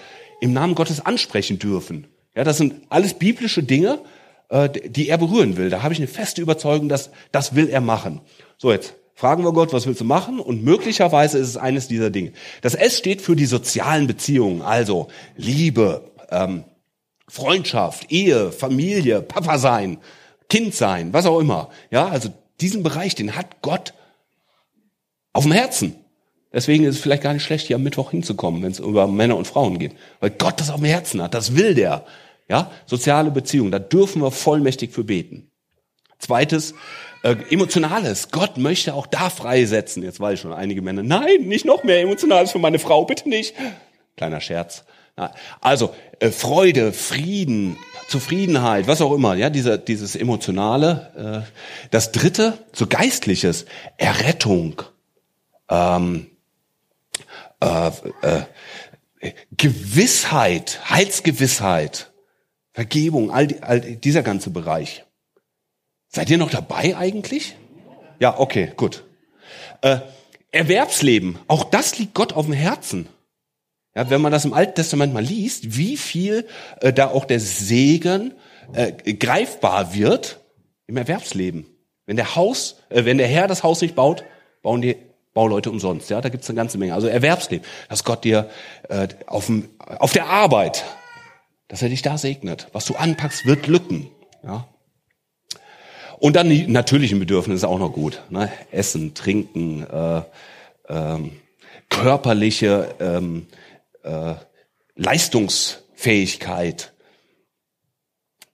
[0.41, 2.07] im Namen Gottes ansprechen dürfen.
[2.35, 3.99] Ja, das sind alles biblische Dinge,
[4.49, 5.69] äh, die er berühren will.
[5.69, 8.21] Da habe ich eine feste Überzeugung, dass das will er machen.
[8.57, 10.39] So, jetzt fragen wir Gott, was willst du machen?
[10.39, 12.31] Und möglicherweise ist es eines dieser Dinge.
[12.63, 16.63] Das S steht für die sozialen Beziehungen, also Liebe, ähm,
[17.29, 19.97] Freundschaft, Ehe, Familie, Papa sein,
[20.49, 21.69] Kind sein, was auch immer.
[21.91, 22.29] Ja, also
[22.61, 23.93] diesen Bereich, den hat Gott
[25.33, 25.95] auf dem Herzen.
[26.53, 29.35] Deswegen ist es vielleicht gar nicht schlecht, hier am Mittwoch hinzukommen, wenn es über Männer
[29.35, 29.93] und Frauen geht.
[30.21, 32.05] Weil Gott das auf dem Herzen hat, das will der.
[32.49, 35.51] Ja, soziale Beziehungen, da dürfen wir vollmächtig für beten.
[36.17, 36.73] Zweites,
[37.23, 38.31] äh, emotionales.
[38.31, 40.01] Gott möchte auch da freisetzen.
[40.01, 43.27] Jetzt weiß ich schon einige Männer, nein, nicht noch mehr emotionales für meine Frau, bitte
[43.27, 43.53] nicht.
[44.15, 44.85] Kleiner Scherz.
[45.61, 47.77] Also äh, Freude, Frieden,
[48.07, 51.43] Zufriedenheit, was auch immer, ja, dieser, dieses emotionale.
[51.45, 53.65] Äh, das dritte, so geistliches,
[53.97, 54.81] Errettung,
[55.69, 56.27] ähm,
[57.59, 57.87] äh,
[58.21, 58.43] äh,
[59.51, 62.11] Gewissheit, Heilsgewissheit.
[62.77, 65.03] Vergebung, all, all dieser ganze Bereich.
[66.09, 67.55] Seid ihr noch dabei eigentlich?
[68.19, 69.03] Ja, okay, gut.
[69.81, 70.01] Äh,
[70.51, 73.09] Erwerbsleben, auch das liegt Gott auf dem Herzen.
[73.97, 76.47] Ja, wenn man das im Alten Testament mal liest, wie viel
[76.81, 78.35] äh, da auch der Segen
[78.73, 80.39] äh, greifbar wird
[80.85, 81.65] im Erwerbsleben.
[82.05, 84.23] Wenn der Haus, äh, wenn der Herr das Haus nicht baut,
[84.61, 84.97] bauen die
[85.33, 86.11] Bauleute umsonst.
[86.11, 86.93] Ja, da gibt's eine ganze Menge.
[86.93, 88.49] Also Erwerbsleben, dass Gott dir
[88.87, 90.85] äh, auf, dem, auf der Arbeit
[91.67, 92.67] dass er dich da segnet.
[92.71, 94.09] Was du anpackst, wird glücken.
[94.43, 94.67] Ja?
[96.19, 98.21] Und dann die natürlichen Bedürfnisse auch noch gut.
[98.29, 98.51] Ne?
[98.71, 100.21] Essen, Trinken, äh,
[100.87, 101.31] ähm,
[101.89, 103.47] körperliche ähm,
[104.07, 104.35] äh,
[104.95, 106.93] Leistungsfähigkeit,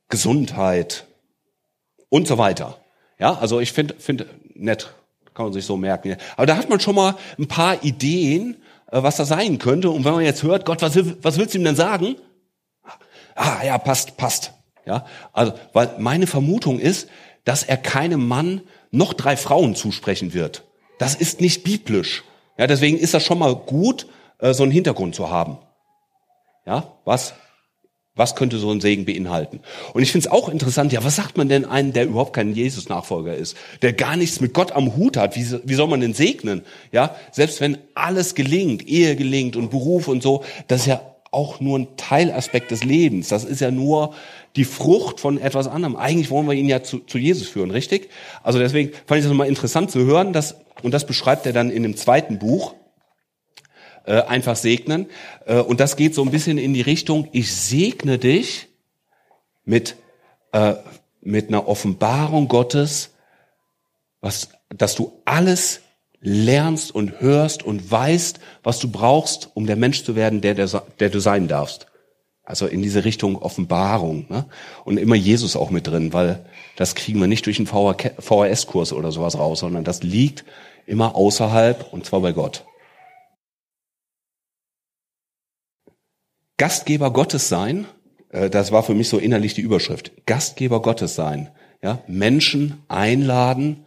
[0.09, 1.07] Gesundheit
[2.09, 2.79] und so weiter.
[3.19, 4.93] Ja, also ich finde finde nett.
[5.33, 6.15] Kann man sich so merken.
[6.35, 8.57] Aber da hat man schon mal ein paar Ideen,
[8.91, 9.89] äh, was das sein könnte.
[9.89, 12.17] Und wenn man jetzt hört, Gott, was, was willst du ihm denn sagen?
[13.35, 14.53] Ah, ja, passt, passt.
[14.85, 17.07] Ja, also, weil meine Vermutung ist,
[17.45, 20.65] dass er keinem Mann noch drei Frauen zusprechen wird.
[20.99, 22.23] Das ist nicht biblisch.
[22.57, 24.07] Ja, deswegen ist das schon mal gut,
[24.39, 25.57] äh, so einen Hintergrund zu haben.
[26.65, 27.33] Ja, was,
[28.15, 29.59] was könnte so ein Segen beinhalten?
[29.93, 32.53] Und ich finde es auch interessant, ja, was sagt man denn einem, der überhaupt kein
[32.53, 35.35] Jesus-Nachfolger ist, der gar nichts mit Gott am Hut hat?
[35.35, 36.63] Wie, wie soll man denn segnen?
[36.91, 41.59] Ja, selbst wenn alles gelingt, Ehe gelingt und Beruf und so, das ist ja auch
[41.59, 43.29] nur ein Teilaspekt des Lebens.
[43.29, 44.13] Das ist ja nur
[44.55, 45.95] die Frucht von etwas anderem.
[45.95, 48.09] Eigentlich wollen wir ihn ja zu, zu Jesus führen, richtig?
[48.43, 51.71] Also deswegen fand ich das mal interessant zu hören, dass, und das beschreibt er dann
[51.71, 52.75] in dem zweiten Buch,
[54.05, 55.07] äh, einfach segnen.
[55.45, 58.67] Äh, und das geht so ein bisschen in die Richtung, ich segne dich
[59.65, 59.95] mit,
[60.51, 60.75] äh,
[61.21, 63.11] mit einer Offenbarung Gottes,
[64.21, 65.81] was, dass du alles
[66.19, 70.67] lernst und hörst und weißt, was du brauchst, um der Mensch zu werden, der, der,
[70.99, 71.87] der du sein darfst.
[72.45, 74.25] Also in diese Richtung Offenbarung.
[74.29, 74.45] Ne?
[74.83, 76.45] Und immer Jesus auch mit drin, weil
[76.75, 80.43] das kriegen wir nicht durch einen VHS-Kurs oder sowas raus, sondern das liegt
[80.85, 82.65] immer außerhalb und zwar bei Gott.
[86.63, 87.87] Gastgeber Gottes sein,
[88.29, 90.13] äh, das war für mich so innerlich die Überschrift.
[90.25, 91.49] Gastgeber Gottes sein.
[91.81, 91.99] Ja?
[92.07, 93.85] Menschen einladen,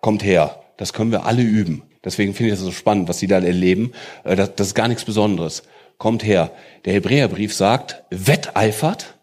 [0.00, 0.62] kommt her.
[0.78, 1.82] Das können wir alle üben.
[2.02, 3.92] Deswegen finde ich das so spannend, was sie da erleben.
[4.24, 5.64] Äh, das, das ist gar nichts Besonderes.
[5.98, 6.52] Kommt her.
[6.86, 9.18] Der Hebräerbrief sagt, wetteifert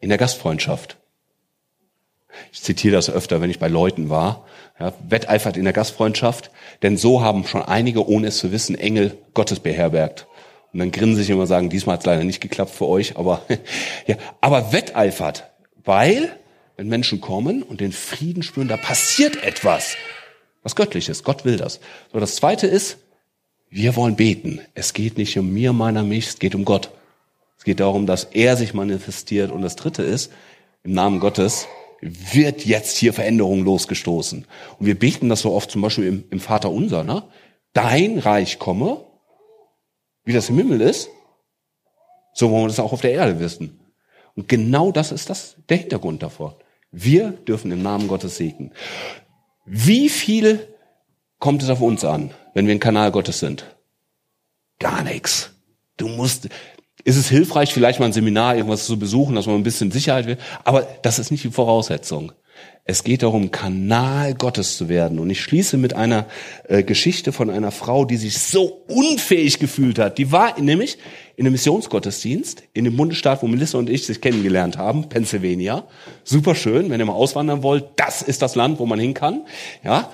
[0.00, 0.96] in der Gastfreundschaft.
[2.50, 4.44] Ich zitiere das öfter, wenn ich bei Leuten war.
[4.80, 6.50] Ja, wetteifert in der Gastfreundschaft,
[6.82, 10.26] denn so haben schon einige, ohne es zu wissen, Engel Gottes beherbergt.
[10.72, 13.42] Und dann grinsen sich immer sagen, diesmal hat es leider nicht geklappt für euch, aber
[14.06, 15.50] ja, aber wetteifert,
[15.84, 16.36] weil
[16.76, 19.96] wenn Menschen kommen und den Frieden spüren, da passiert etwas.
[20.62, 21.24] Was göttliches.
[21.24, 21.80] Gott will das.
[22.12, 22.98] So, das zweite ist,
[23.68, 24.60] wir wollen beten.
[24.74, 26.90] Es geht nicht um mir, meiner, mich, es geht um Gott.
[27.58, 29.50] Es geht darum, dass er sich manifestiert.
[29.50, 30.32] Und das dritte ist,
[30.82, 31.66] im Namen Gottes
[32.00, 34.46] wird jetzt hier Veränderung losgestoßen.
[34.78, 37.22] Und wir beten das so oft zum Beispiel im, im Vater unser, ne?
[37.72, 39.04] Dein Reich komme,
[40.24, 41.08] wie das im Himmel ist,
[42.34, 43.80] so wollen wir das auch auf der Erde wissen.
[44.34, 46.58] Und genau das ist das, der Hintergrund davor.
[46.90, 48.72] Wir dürfen im Namen Gottes segnen.
[49.64, 50.68] Wie viel
[51.38, 53.76] kommt es auf uns an, wenn wir ein Kanal Gottes sind?
[54.78, 55.50] Gar nichts.
[55.96, 56.48] Du musst,
[57.04, 60.26] ist es hilfreich, vielleicht mal ein Seminar, irgendwas zu besuchen, dass man ein bisschen Sicherheit
[60.26, 62.32] will, aber das ist nicht die Voraussetzung.
[62.84, 65.20] Es geht darum, Kanal Gottes zu werden.
[65.20, 66.26] Und ich schließe mit einer
[66.66, 70.18] äh, Geschichte von einer Frau, die sich so unfähig gefühlt hat.
[70.18, 70.98] Die war nämlich
[71.36, 75.84] in einem Missionsgottesdienst in dem Bundesstaat, wo Melissa und ich sich kennengelernt haben, Pennsylvania.
[76.24, 77.84] Super schön, wenn ihr mal auswandern wollt.
[77.94, 79.42] Das ist das Land, wo man hin kann.
[79.84, 80.10] Ja.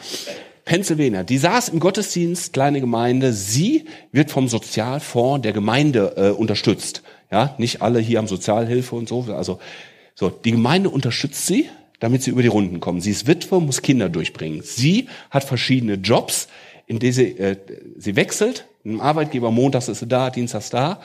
[0.66, 1.22] Pennsylvania.
[1.22, 3.32] Die saß im Gottesdienst, kleine Gemeinde.
[3.32, 7.02] Sie wird vom Sozialfonds der Gemeinde äh, unterstützt.
[7.32, 9.24] Ja, nicht alle hier haben Sozialhilfe und so.
[9.34, 9.58] Also
[10.14, 13.00] so, die Gemeinde unterstützt sie damit sie über die Runden kommen.
[13.00, 14.62] Sie ist Witwe, muss Kinder durchbringen.
[14.62, 16.48] Sie hat verschiedene Jobs,
[16.86, 17.56] in denen sie, äh,
[17.96, 18.66] sie wechselt.
[18.84, 21.00] Ein Arbeitgeber, montags ist sie da, dienstags da.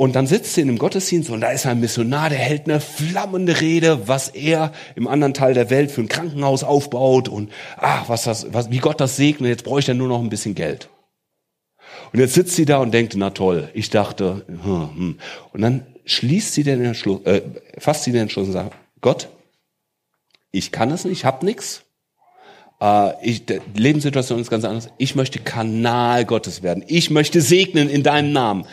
[0.00, 2.78] Und dann sitzt sie in einem Gottesdienst und da ist ein Missionar, der hält eine
[2.78, 8.08] flammende Rede, was er im anderen Teil der Welt für ein Krankenhaus aufbaut und ach,
[8.08, 10.88] was das, was, wie Gott das segnet, jetzt bräuchte er nur noch ein bisschen Geld.
[12.12, 15.18] Und jetzt sitzt sie da und denkt, na toll, ich dachte, hm, hm.
[15.52, 17.42] und dann schließt sie den Entschluss, äh,
[17.78, 19.28] fasst sie den Entschluss und sagt, Gott,
[20.50, 21.84] ich kann es nicht, ich habe nichts.
[22.80, 24.90] Äh, ich, die Lebenssituation ist ganz anders.
[24.98, 26.84] Ich möchte Kanal Gottes werden.
[26.86, 28.66] Ich möchte segnen in deinem Namen.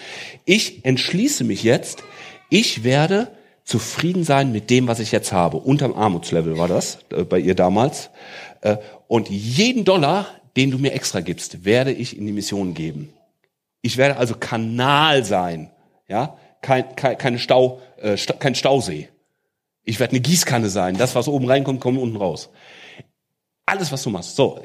[0.46, 2.04] Ich entschließe mich jetzt,
[2.50, 3.30] ich werde
[3.64, 5.58] zufrieden sein mit dem, was ich jetzt habe.
[5.58, 8.10] Unterm Armutslevel war das äh, bei ihr damals.
[8.62, 13.12] Äh, und jeden Dollar, den du mir extra gibst, werde ich in die Mission geben.
[13.82, 15.72] Ich werde also Kanal sein,
[16.08, 19.10] ja, kein, kein, keine Stau, äh, kein Stausee.
[19.86, 20.98] Ich werde eine Gießkanne sein.
[20.98, 22.50] Das, was oben reinkommt, kommt unten raus.
[23.66, 24.36] Alles, was du machst.
[24.36, 24.60] So.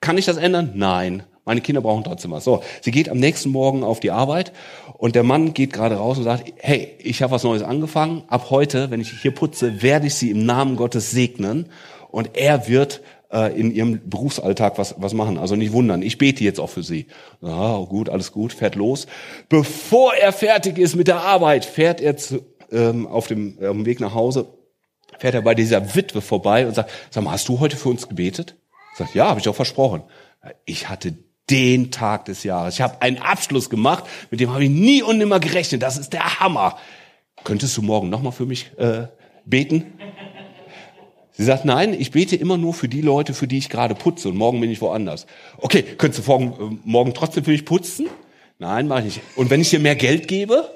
[0.00, 0.72] Kann ich das ändern?
[0.74, 1.24] Nein.
[1.44, 2.42] Meine Kinder brauchen trotzdem was.
[2.42, 4.52] So, sie geht am nächsten Morgen auf die Arbeit
[4.98, 8.24] und der Mann geht gerade raus und sagt, hey, ich habe was Neues angefangen.
[8.26, 11.68] Ab heute, wenn ich hier putze, werde ich sie im Namen Gottes segnen
[12.10, 13.00] und er wird
[13.32, 15.38] äh, in ihrem Berufsalltag was, was machen.
[15.38, 17.06] Also nicht wundern, ich bete jetzt auch für sie.
[17.42, 19.06] Ah, gut, alles gut, fährt los.
[19.48, 23.86] Bevor er fertig ist mit der Arbeit, fährt er zu, ähm, auf, dem, auf dem
[23.86, 24.48] Weg nach Hause,
[25.18, 28.08] fährt er bei dieser Witwe vorbei und sagt, sag mal, hast du heute für uns
[28.08, 28.56] gebetet?
[28.96, 30.02] Sagt, ja, habe ich auch versprochen.
[30.64, 31.14] Ich hatte
[31.50, 32.74] den Tag des Jahres.
[32.74, 35.82] Ich habe einen Abschluss gemacht, mit dem habe ich nie und nimmer gerechnet.
[35.82, 36.78] Das ist der Hammer.
[37.44, 39.06] Könntest du morgen nochmal für mich äh,
[39.44, 39.92] beten?
[41.32, 44.30] Sie sagt, nein, ich bete immer nur für die Leute, für die ich gerade putze
[44.30, 45.26] und morgen bin ich woanders.
[45.58, 48.08] Okay, könntest du morgen, äh, morgen trotzdem für mich putzen?
[48.58, 49.20] Nein, mache ich nicht.
[49.36, 50.70] Und wenn ich dir mehr Geld gebe?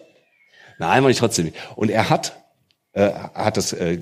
[0.81, 1.57] Nein, mache ich trotzdem nicht.
[1.76, 2.43] Und er hat,
[2.95, 3.99] äh, hat das äh,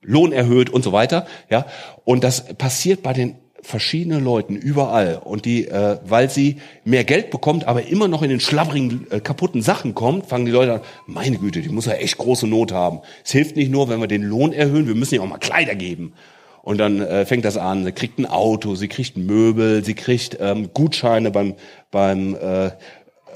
[0.00, 1.26] Lohn erhöht und so weiter.
[1.50, 1.66] Ja,
[2.04, 7.30] und das passiert bei den verschiedenen Leuten überall und die, äh, weil sie mehr Geld
[7.30, 10.80] bekommt, aber immer noch in den schlabberigen, äh, kaputten Sachen kommt, fangen die Leute an,
[11.06, 13.00] meine Güte, die muss ja echt große Not haben.
[13.24, 15.74] Es hilft nicht nur, wenn wir den Lohn erhöhen, wir müssen ihr auch mal Kleider
[15.74, 16.12] geben.
[16.62, 20.38] Und dann äh, fängt das an, sie kriegt ein Auto, sie kriegt Möbel, sie kriegt
[20.40, 21.54] ähm, Gutscheine beim,
[21.90, 22.70] beim äh,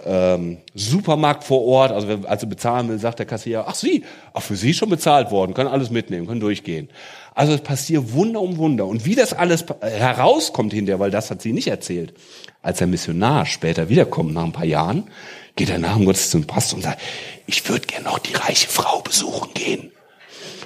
[0.04, 4.42] ähm, Supermarkt vor Ort, also als sie bezahlen will, sagt der Kassierer, ach Sie, ach
[4.42, 6.88] für Sie schon bezahlt worden, können alles mitnehmen, können durchgehen.
[7.34, 8.86] Also es passiert Wunder um Wunder.
[8.86, 12.14] Und wie das alles herauskommt hinterher, weil das hat sie nicht erzählt,
[12.62, 15.10] als der Missionar später wiederkommt, nach ein paar Jahren,
[15.54, 17.00] geht er nach dem Gottesdienst zum Pastor und sagt,
[17.46, 19.92] ich würde gerne noch die reiche Frau besuchen gehen.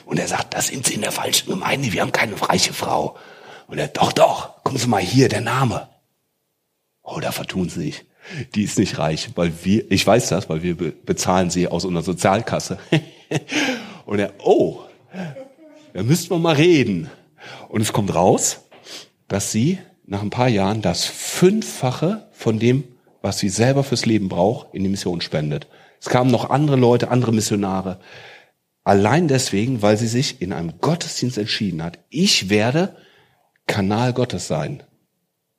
[0.06, 3.16] Und er sagt, das sind Sie in der falschen Gemeinde, wir haben keine reiche Frau.
[3.66, 5.88] Und er, doch, doch, kommen Sie mal hier, der Name.
[7.02, 8.04] Oh, da vertun Sie sich
[8.54, 12.04] die ist nicht reich, weil wir, ich weiß das, weil wir bezahlen sie aus unserer
[12.04, 12.78] Sozialkasse.
[14.06, 14.80] Und er, oh,
[15.92, 17.10] da müssten wir mal reden.
[17.68, 18.62] Und es kommt raus,
[19.28, 22.84] dass sie nach ein paar Jahren das Fünffache von dem,
[23.20, 25.66] was sie selber fürs Leben braucht, in die Mission spendet.
[26.00, 28.00] Es kamen noch andere Leute, andere Missionare.
[28.84, 32.96] Allein deswegen, weil sie sich in einem Gottesdienst entschieden hat, ich werde
[33.68, 34.82] Kanal Gottes sein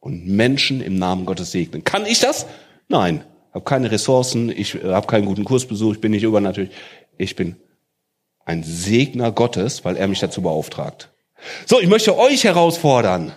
[0.03, 1.85] und Menschen im Namen Gottes segnen.
[1.85, 2.45] Kann ich das?
[2.89, 3.23] Nein.
[3.53, 6.73] Habe keine Ressourcen, ich habe keinen guten Kursbesuch, ich bin nicht übernatürlich.
[7.17, 7.55] Ich bin
[8.43, 11.13] ein Segner Gottes, weil er mich dazu beauftragt.
[11.65, 13.31] So, ich möchte euch herausfordern.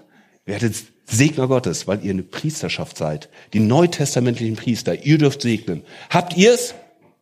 [0.44, 3.28] Werdet Segner Gottes, weil ihr eine Priesterschaft seid.
[3.52, 5.04] Die neutestamentlichen Priester.
[5.04, 5.84] Ihr dürft segnen.
[6.10, 6.74] Habt ihr es?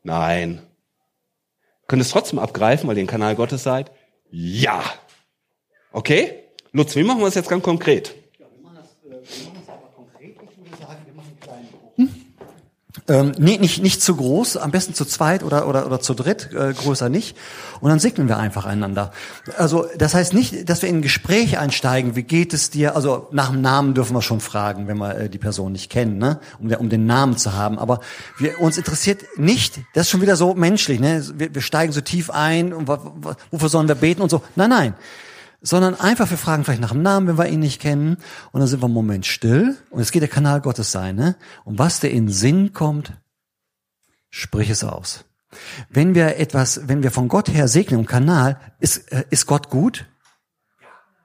[0.05, 0.63] Nein.
[1.87, 3.91] Könnt es trotzdem abgreifen, weil ihr ein Kanal Gottes seid?
[4.31, 4.83] Ja.
[5.93, 6.45] Okay?
[6.73, 8.15] Lutz, wie machen wir es jetzt ganz konkret?
[13.07, 16.49] Ähm, nee, nicht, nicht zu groß, am besten zu zweit oder, oder, oder zu dritt,
[16.55, 17.37] äh, größer nicht.
[17.81, 19.13] Und dann segnen wir einfach einander.
[19.59, 22.97] Also das heißt nicht, dass wir in ein Gespräch einsteigen, wie geht es dir?
[22.97, 26.17] Also nach dem Namen dürfen wir schon fragen, wenn wir äh, die Person nicht kennen,
[26.17, 26.41] ne?
[26.59, 27.79] um, der, um den Namen zu haben.
[27.79, 28.01] Aber
[28.39, 31.23] wir, uns interessiert nicht, das ist schon wieder so menschlich, ne?
[31.35, 34.41] wir, wir steigen so tief ein, und wofür sollen wir beten und so.
[34.57, 34.95] Nein, nein
[35.65, 38.19] sondern einfach, wir fragen vielleicht nach dem Namen, wenn wir ihn nicht kennen,
[38.53, 41.37] und dann sind wir einen Moment still, und es geht der Kanal Gottes sein, ne?
[41.65, 43.15] Und was dir in Sinn kommt,
[44.29, 45.25] sprich es aus.
[45.89, 49.71] Wenn wir etwas, wenn wir von Gott her segnen im Kanal, ist, äh, ist Gott
[49.71, 50.05] gut?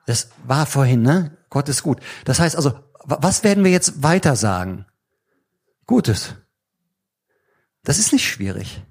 [0.05, 1.37] Das war vorhin, ne?
[1.49, 1.99] Gott ist gut.
[2.23, 4.85] Das heißt also, was werden wir jetzt weiter sagen?
[5.85, 6.35] Gutes.
[7.83, 8.83] Das ist nicht schwierig.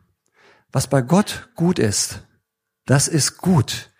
[0.72, 2.20] Was bei Gott gut ist,
[2.84, 3.90] das ist gut.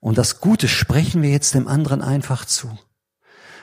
[0.00, 2.78] Und das Gute sprechen wir jetzt dem anderen einfach zu.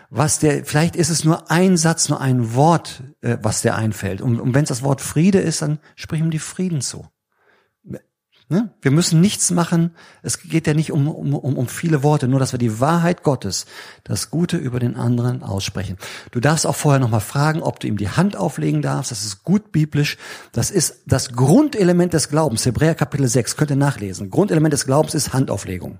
[0.09, 4.21] Was der, vielleicht ist es nur ein Satz, nur ein Wort, äh, was der einfällt.
[4.21, 7.07] Und, und wenn es das Wort Friede ist, dann sprechen wir die Frieden zu.
[8.53, 8.69] Ne?
[8.81, 9.95] Wir müssen nichts machen.
[10.21, 13.23] Es geht ja nicht um, um, um, um viele Worte, nur dass wir die Wahrheit
[13.23, 13.65] Gottes,
[14.03, 15.97] das Gute über den anderen aussprechen.
[16.31, 19.11] Du darfst auch vorher nochmal fragen, ob du ihm die Hand auflegen darfst.
[19.11, 20.17] Das ist gut biblisch.
[20.51, 22.65] Das ist das Grundelement des Glaubens.
[22.65, 24.29] Hebräer Kapitel 6, könnt ihr nachlesen.
[24.29, 25.97] Grundelement des Glaubens ist Handauflegung.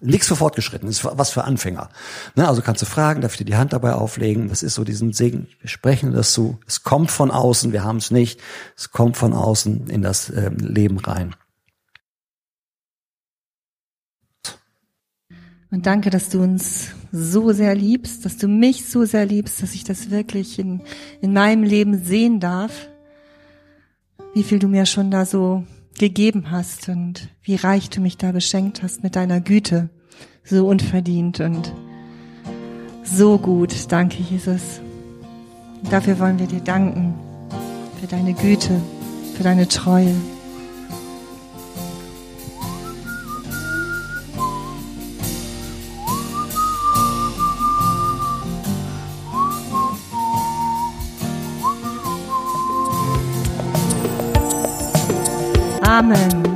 [0.00, 1.88] Nichts für Fortgeschritten, ist was für Anfänger.
[2.34, 4.48] Ne, also kannst du fragen, darf ich dir die Hand dabei auflegen?
[4.48, 5.48] Das ist so diesen Segen.
[5.60, 6.58] Wir sprechen das zu.
[6.66, 8.40] Es kommt von außen, wir haben es nicht.
[8.76, 11.34] Es kommt von außen in das äh, Leben rein.
[15.70, 19.74] Und danke, dass du uns so sehr liebst, dass du mich so sehr liebst, dass
[19.74, 20.82] ich das wirklich in,
[21.20, 22.88] in meinem Leben sehen darf.
[24.34, 25.64] Wie viel du mir schon da so
[25.98, 29.88] gegeben hast und wie reich du mich da beschenkt hast mit deiner Güte.
[30.44, 31.72] So unverdient und
[33.02, 33.74] so gut.
[33.90, 34.80] Danke, Jesus.
[35.90, 37.14] dafür wollen wir dir danken.
[38.00, 38.80] Für deine Güte,
[39.36, 40.14] für deine Treue.
[55.96, 56.55] Amen.